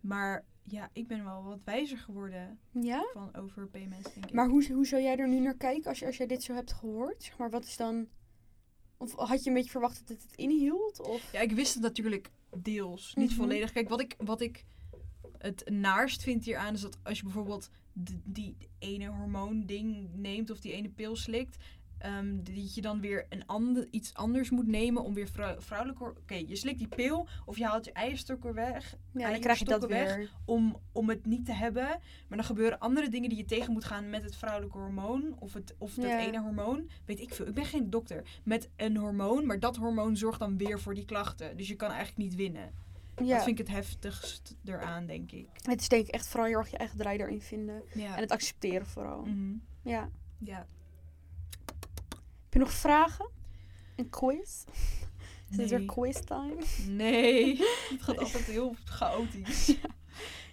[0.00, 3.04] maar ja, ik ben wel wat wijzer geworden Ja?
[3.12, 4.32] van over PMS, denk ik.
[4.32, 6.54] Maar hoe, hoe zou jij er nu naar kijken als, je, als jij dit zo
[6.54, 7.22] hebt gehoord?
[7.22, 8.08] Zeg maar, wat is dan...
[8.96, 11.00] Of had je een beetje verwacht dat het het inhield?
[11.00, 11.32] Of?
[11.32, 13.38] Ja, ik wist het natuurlijk deels, niet Mhm.
[13.38, 13.72] volledig.
[13.72, 14.64] Kijk, wat ik, wat ik
[15.40, 17.70] het naarst vind hieraan is dat als je bijvoorbeeld
[18.24, 21.56] die ene hormoonding neemt of die ene pil slikt,
[21.98, 26.02] ehm, dat je dan weer een ander, iets anders moet nemen om weer vrou- vrouwelijke...
[26.04, 29.58] hor- Oké, je slikt die pil of je haalt je eierstokken weg Ja, dan krijg
[29.58, 30.30] je dat weg weer.
[30.44, 31.86] om, om het niet te hebben.
[32.28, 35.34] Maar dan gebeuren andere dingen die je tegen moet gaan met het vrouwelijke hormoon.
[35.38, 36.18] Of het, of dat Ja.
[36.20, 36.90] ene hormoon.
[37.04, 37.46] Weet ik veel.
[37.46, 38.22] Ik ben geen dokter.
[38.44, 39.46] Met een hormoon.
[39.46, 41.56] Maar dat hormoon zorgt dan weer voor die klachten.
[41.56, 42.70] Dus je kan eigenlijk niet winnen.
[43.26, 43.34] Ja.
[43.34, 45.48] Dat vind ik het heftigst eraan, denk ik.
[45.62, 47.82] Het is denk ik echt vooral heel erg je eigen draai erin vinden.
[47.94, 48.14] Ja.
[48.14, 49.22] En het accepteren vooral.
[49.22, 49.54] Mhm.
[49.82, 50.08] Ja.
[50.38, 50.66] ja.
[52.44, 53.28] Heb je nog vragen?
[53.96, 54.64] Een quiz?
[55.50, 55.86] Is het weer Nee.
[55.86, 56.56] quiz time?
[56.86, 57.56] Nee.
[57.90, 59.76] het gaat altijd heel chaotisch.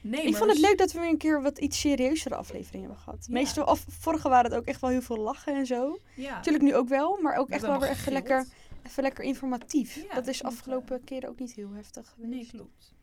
[0.02, 3.02] Nee, ik vond het leuk dat we weer een keer wat iets serieuzere aflevering hebben
[3.02, 3.26] gehad.
[3.28, 3.34] Ja.
[3.34, 6.00] Meestal, vorige waren het ook echt wel heel veel lachen en zo.
[6.16, 6.36] Ja.
[6.36, 8.14] Natuurlijk nu ook wel, maar ook echt wel weer gegild.
[8.14, 8.48] lekker,
[8.88, 9.96] even lekker informatief.
[9.96, 12.30] Ja, dat is afgelopen keren ook niet heel heftig geweest.
[12.34, 12.96] Nee, klopt.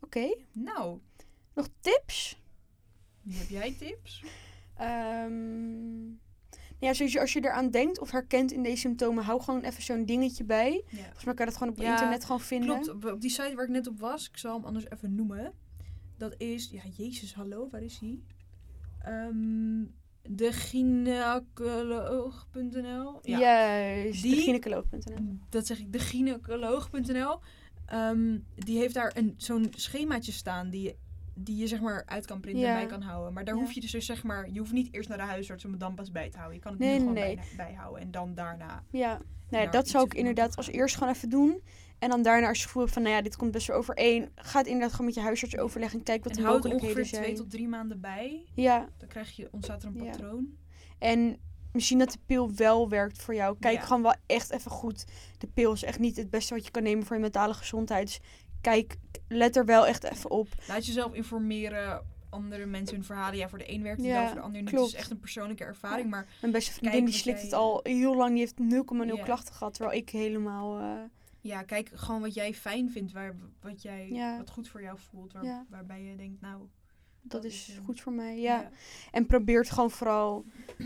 [0.00, 0.98] Oké, Nou,
[1.54, 2.42] nog tips?
[3.28, 4.24] heb jij tips?
[4.76, 6.06] Ehm,
[6.78, 10.04] ja, sowieso als je eraan denkt of herkent in deze symptomen, hou gewoon even zo'n
[10.04, 10.84] dingetje bij.
[10.88, 11.02] Ja.
[11.02, 12.80] Volgens mij kan je dat gewoon op Ja, internet gewoon vinden.
[12.80, 15.14] Klopt, op, op die site waar ik net op was, ik zal hem anders even
[15.14, 15.52] noemen.
[16.16, 18.20] Dat is, ja, Jezus, hallo, waar is hij?
[19.02, 19.82] Ehm
[20.28, 23.18] de gynaecoloog.nl.
[23.22, 25.36] Ja, Juist, Die- de gynaecoloog.nl.
[25.48, 27.38] dat zeg ik, de gynaecoloog.nl.
[27.86, 30.96] Ehm, die heeft daar een, zo'n schemaatje staan die je,
[31.34, 32.68] die je zeg maar uit kan printen Ja.
[32.68, 33.32] en bij kan houden.
[33.32, 33.60] Maar daar Ja.
[33.60, 35.80] hoef je dus dus zeg maar, je hoeft niet eerst naar de huisarts om het
[35.80, 36.56] dan pas bij te houden.
[36.56, 37.34] Je kan het Nee, nu gewoon nee.
[37.34, 38.82] bij, bijhouden en dan daarna.
[38.90, 41.60] Ja, nou, dat zou ik inderdaad als eerst gewoon even doen.
[42.04, 44.28] En dan daarna als je gevoel hebt van, nou ja, dit komt best wel overeen.
[44.34, 47.04] Ga het inderdaad gewoon met je huisarts overleggen en kijk wat en de mogelijkheden ongeveer
[47.12, 47.34] twee zijn.
[47.36, 48.44] tot drie maanden bij.
[48.54, 50.10] Ja, Dan krijg je, ontstaat er een Ja.
[50.10, 50.46] patroon.
[50.98, 51.36] en
[51.72, 53.56] misschien dat de pil wel werkt voor jou.
[53.60, 53.82] Kijk Ja.
[53.84, 55.04] gewoon wel echt even goed.
[55.38, 58.06] De pil is echt niet het beste wat je kan nemen voor je mentale gezondheid.
[58.06, 58.20] Dus
[58.60, 58.96] kijk,
[59.28, 60.48] let er wel echt even op.
[60.68, 62.04] Laat jezelf informeren.
[62.30, 63.36] Andere mensen hun verhalen.
[63.38, 64.70] Ja, voor de een werkt het Ja, wel, voor de ander niet.
[64.70, 64.84] klopt.
[64.86, 66.10] Het is echt een persoonlijke ervaring.
[66.10, 68.30] Maar Mijn beste vriendin die slikt jij- het al heel lang.
[68.30, 69.24] Die heeft 0,0 Ja.
[69.24, 69.74] klachten gehad.
[69.74, 70.78] Terwijl ik helemaal...
[70.78, 70.90] eh,
[71.44, 73.12] ja, kijk gewoon wat jij fijn vindt.
[73.12, 74.36] Waar, wat, jij, Ja.
[74.36, 75.32] wat goed voor jou voelt.
[75.32, 75.66] Waar, Ja.
[75.68, 76.58] Waarbij je denkt, nou...
[77.20, 78.70] dat, Dat is is, eh, goed voor mij, ja.
[79.10, 80.44] En probeer het gewoon vooral.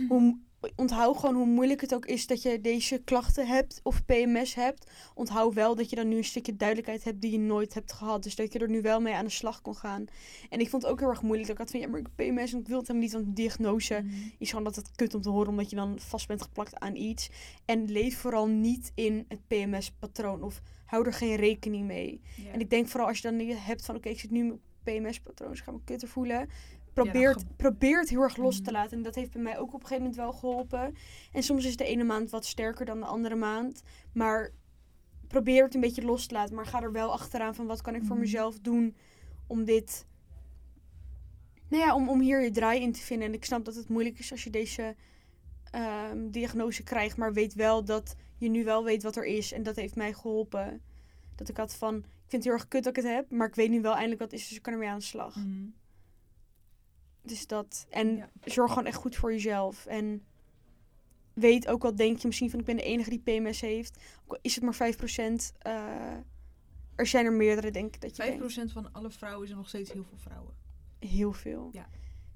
[0.08, 0.38] Hoe,
[0.76, 4.90] onthoud gewoon hoe moeilijk het ook is dat je deze klachten hebt of PMS hebt.
[5.14, 8.22] Onthoud wel dat je dan nu een stukje duidelijkheid hebt die je nooit hebt gehad.
[8.22, 10.04] Dus dat je er nu wel mee aan de slag kon gaan.
[10.48, 11.48] En ik vond het ook heel erg moeilijk.
[11.48, 13.12] Dat ik had van ja, maar ik heb PMS en ik wil het helemaal niet.
[13.24, 14.14] Want diagnose Mhm.
[14.38, 16.96] is gewoon dat het kut om te horen omdat je dan vast bent geplakt aan
[16.96, 17.30] iets.
[17.64, 22.20] En leef vooral niet in het PMS-patroon of hou er geen rekening mee.
[22.52, 25.58] En ik denk vooral als je dan hebt van oké, ik zit nu PMS-patroon, dus
[25.58, 26.48] ik ga me kutter voelen.
[27.02, 28.72] Probeer, dan het, probeer het heel erg los te Mhm.
[28.72, 28.96] laten.
[28.96, 30.94] En dat heeft bij mij ook op een gegeven moment wel geholpen.
[31.32, 33.82] En soms is de ene maand wat sterker dan de andere maand.
[34.12, 34.50] Maar
[35.28, 36.54] probeer het een beetje los te laten.
[36.54, 38.20] Maar ga er wel achteraan van wat kan ik voor Mhm.
[38.24, 38.96] mezelf doen
[39.46, 40.06] om dit...
[41.68, 43.28] Nou ja, om, om hier je draai in te vinden.
[43.28, 44.94] En ik snap dat het moeilijk is als je deze
[45.70, 49.52] ehm, diagnose krijgt, maar weet wel dat je nu wel weet wat er is.
[49.52, 50.80] En dat heeft mij geholpen.
[51.34, 53.46] Dat ik had van, ik vind het heel erg kut dat ik het heb, maar
[53.48, 55.36] ik weet nu wel eindelijk wat het is, dus ik kan ermee aan de slag.
[55.36, 55.46] Mhm.
[57.28, 57.86] Dus dat.
[57.90, 58.28] En Ja.
[58.44, 59.86] zorg gewoon echt goed voor jezelf.
[59.86, 60.22] En
[61.32, 63.98] weet ook al, denk je misschien van ik ben de enige die PMS heeft.
[64.24, 65.52] Ook al is het maar 5%.
[65.58, 66.16] eh
[66.96, 68.72] er zijn er meerdere, denk ik, dat je 5% denkt.
[68.72, 70.54] van alle vrouwen is er nog steeds heel veel vrouwen.
[70.98, 71.68] Heel veel.
[71.72, 71.88] Ja.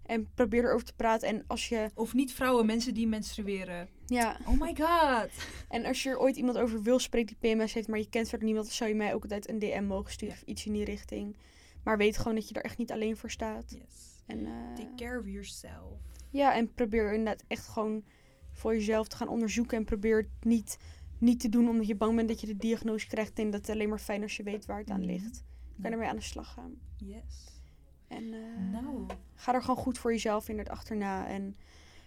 [0.02, 1.28] En probeer erover te praten.
[1.28, 3.88] En als je, Of niet vrouwen, mensen die menstrueren.
[4.06, 5.28] ja, Oh my god.
[5.68, 8.28] en als je er ooit iemand over wil spreken die PMS heeft, maar je kent
[8.28, 10.34] verder niemand, dan zou je mij ook altijd een DM mogen sturen.
[10.34, 10.40] Ja.
[10.42, 11.36] Of iets in die richting.
[11.84, 13.70] Maar weet gewoon dat je er echt niet alleen voor staat.
[13.70, 14.11] Yes.
[14.26, 15.98] En, eh, Take care of yourself.
[16.30, 18.04] Ja, en probeer inderdaad echt gewoon
[18.52, 19.76] voor jezelf te gaan onderzoeken.
[19.78, 20.78] En probeer het niet,
[21.18, 23.36] niet te doen omdat je bang bent dat je de diagnose krijgt.
[23.36, 25.08] Denk dat het alleen maar fijn als je weet waar het aan Mhm.
[25.10, 25.32] ligt.
[25.32, 26.74] Dan kan je ermee aan de slag gaan.
[26.96, 27.60] Yes.
[28.08, 29.06] En eh, Nou.
[29.34, 31.26] ga er gewoon goed voor jezelf in het achterna.
[31.26, 31.56] En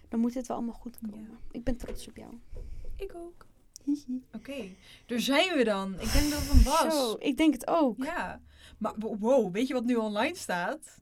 [0.10, 1.20] dan moet het wel allemaal goed komen.
[1.20, 1.38] Ja.
[1.52, 2.34] Ik ben trots op jou.
[2.96, 3.46] Ik ook.
[4.32, 4.70] Oké,
[5.06, 5.94] daar zijn we dan.
[5.94, 6.94] Ik denk dat het hem was.
[6.94, 8.04] Zo, ik denk het ook.
[8.04, 8.42] Ja.
[8.78, 11.02] Maar wow, weet je wat nu online staat?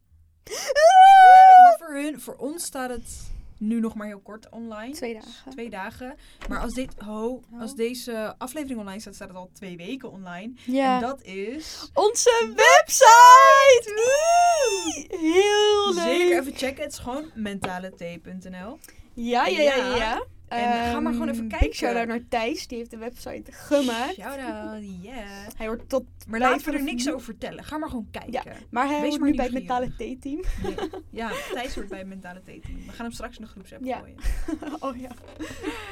[1.63, 4.93] Maar voor, hun, voor ons staat het nu nog maar heel kort online.
[4.93, 5.51] Twee dagen.
[5.51, 6.15] Twee dagen.
[6.49, 7.77] Maar als, dit, ho, als Oh.
[7.77, 10.53] deze aflevering online staat, staat het al twee weken online.
[10.65, 10.95] Ja.
[10.95, 11.89] En dat is...
[11.93, 13.93] Onze website!
[13.95, 15.19] Wee!
[15.19, 16.03] Heel leuk.
[16.03, 16.83] Zeker even checken.
[16.83, 18.79] Het is gewoon mentaleT.nl.
[19.13, 20.23] Ja, ja, ja, ja.
[20.55, 20.59] Ja.
[20.75, 20.83] ja.
[20.85, 21.77] En ga maar gewoon Ehm, even Big kijken.
[21.77, 24.13] shout-out naar Thijs, die heeft de website gemaakt.
[24.13, 25.47] Shout-out, yeah.
[25.57, 27.63] Hij hoort tot Maar laten we er niks over vertellen.
[27.63, 28.53] Ga maar gewoon kijken.
[28.69, 30.41] Maar hij Wees hoort maar nu bij het mentale T-team.
[30.63, 30.75] Nee.
[31.09, 32.61] Ja, Thijs hoort bij het mentale T-team.
[32.85, 33.97] We gaan hem straks in de groepsapp Ja.
[33.99, 34.17] gooien.
[34.85, 35.09] oh ja.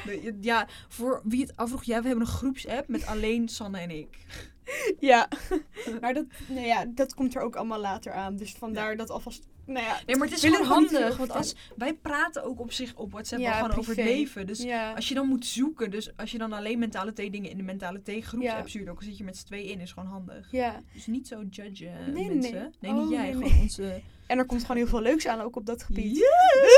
[0.04, 3.90] De- Ja, voor wie het afvroeg, ja, we hebben een groepsapp met alleen Sanne en
[3.90, 4.18] ik.
[5.00, 5.28] Ja.
[6.00, 8.36] maar dat, nou ja, dat komt er ook allemaal later aan.
[8.36, 9.46] Dus vandaar dat alvast...
[9.64, 11.16] Nou ja, Nee, maar het is gewoon handig.
[11.16, 14.46] Want als, wij praten ook op zich op WhatsApp Ja, gewoon over het leven.
[14.46, 14.92] Dus ja.
[14.92, 17.62] als je dan moet zoeken, dus als je dan alleen mentale T dingen in de
[17.62, 20.48] mentale T groepsapp stuurt, ook al zit je met z'n twee in, is gewoon handig.
[20.50, 20.82] ja.
[20.92, 22.52] Dus niet zo judgen Nee, nee, mensen.
[22.52, 22.70] nee.
[22.78, 23.60] Nee, Oh, niet jij, nee, gewoon nee.
[23.60, 24.00] onze...
[24.26, 26.16] En er komt gewoon heel veel leuks aan, ook op dat gebied.
[26.16, 26.70] Yeah!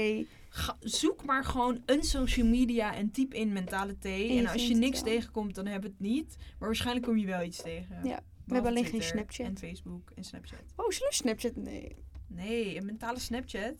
[0.50, 4.06] Ga- zoek maar gewoon een social media en typ in mentale T.
[4.06, 6.36] En, als je niks tegenkomt, dan heb het niet.
[6.60, 7.96] Maar waarschijnlijk kom je wel iets tegen.
[7.96, 9.46] Ja, Behalve hebben alleen geen Snapchat.
[9.46, 10.60] En Facebook en Snapchat.
[10.76, 11.56] Oh, zullen we Snapchat?
[11.56, 11.96] Nee,
[12.28, 13.76] Nee, een mentale Snapchat?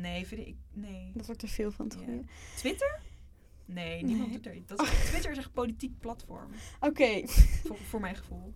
[0.00, 0.56] Nee, vind ik...
[0.72, 1.10] Nee.
[1.14, 1.96] dat wordt te veel van Ja.
[2.04, 2.22] goede.
[2.56, 3.00] Twitter?
[3.64, 4.36] Nee, niemand Nee.
[4.40, 6.50] doet er dat is, Twitter is echt politiek platform.
[6.80, 7.22] Oké,
[7.64, 8.52] Voor, voor mijn gevoel.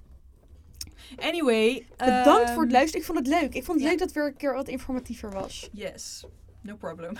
[1.17, 1.87] Anyway.
[1.97, 3.01] bedankt ehm, voor het luisteren.
[3.01, 3.55] Ik vond het leuk.
[3.55, 3.89] Ik vond het ja.
[3.89, 5.69] leuk dat het weer een keer wat informatiever was.
[5.73, 6.25] Yes.
[6.61, 7.15] No problem.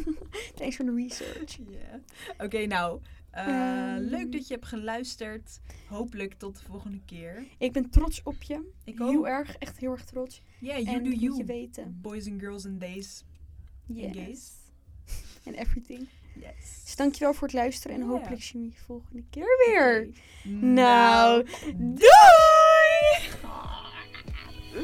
[0.56, 1.58] Thanks voor de research.
[1.78, 2.00] Ja.
[2.44, 3.00] Oké, nou.
[3.30, 3.46] eh,
[3.94, 4.02] Ehm.
[4.02, 5.60] leuk dat je hebt geluisterd.
[5.88, 7.46] Hopelijk tot de volgende keer.
[7.58, 8.70] Ik ben trots op je.
[8.84, 10.42] Ik heel erg, echt heel erg trots.
[10.60, 11.36] Yeah, you en do you.
[11.36, 11.98] je weten.
[12.00, 13.24] Boys and girls and days.
[13.96, 14.12] Yes.
[14.16, 14.50] gays.
[15.44, 16.08] En everything.
[16.34, 16.82] Yes.
[16.84, 17.96] Dus dankjewel voor het luisteren.
[17.96, 20.08] En hopelijk zien we je volgende keer weer.
[20.08, 20.52] Oké.
[20.64, 23.30] Nou, doei!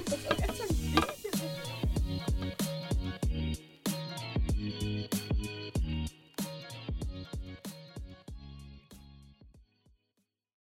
[0.05, 0.77] Dat is ook echt zo'n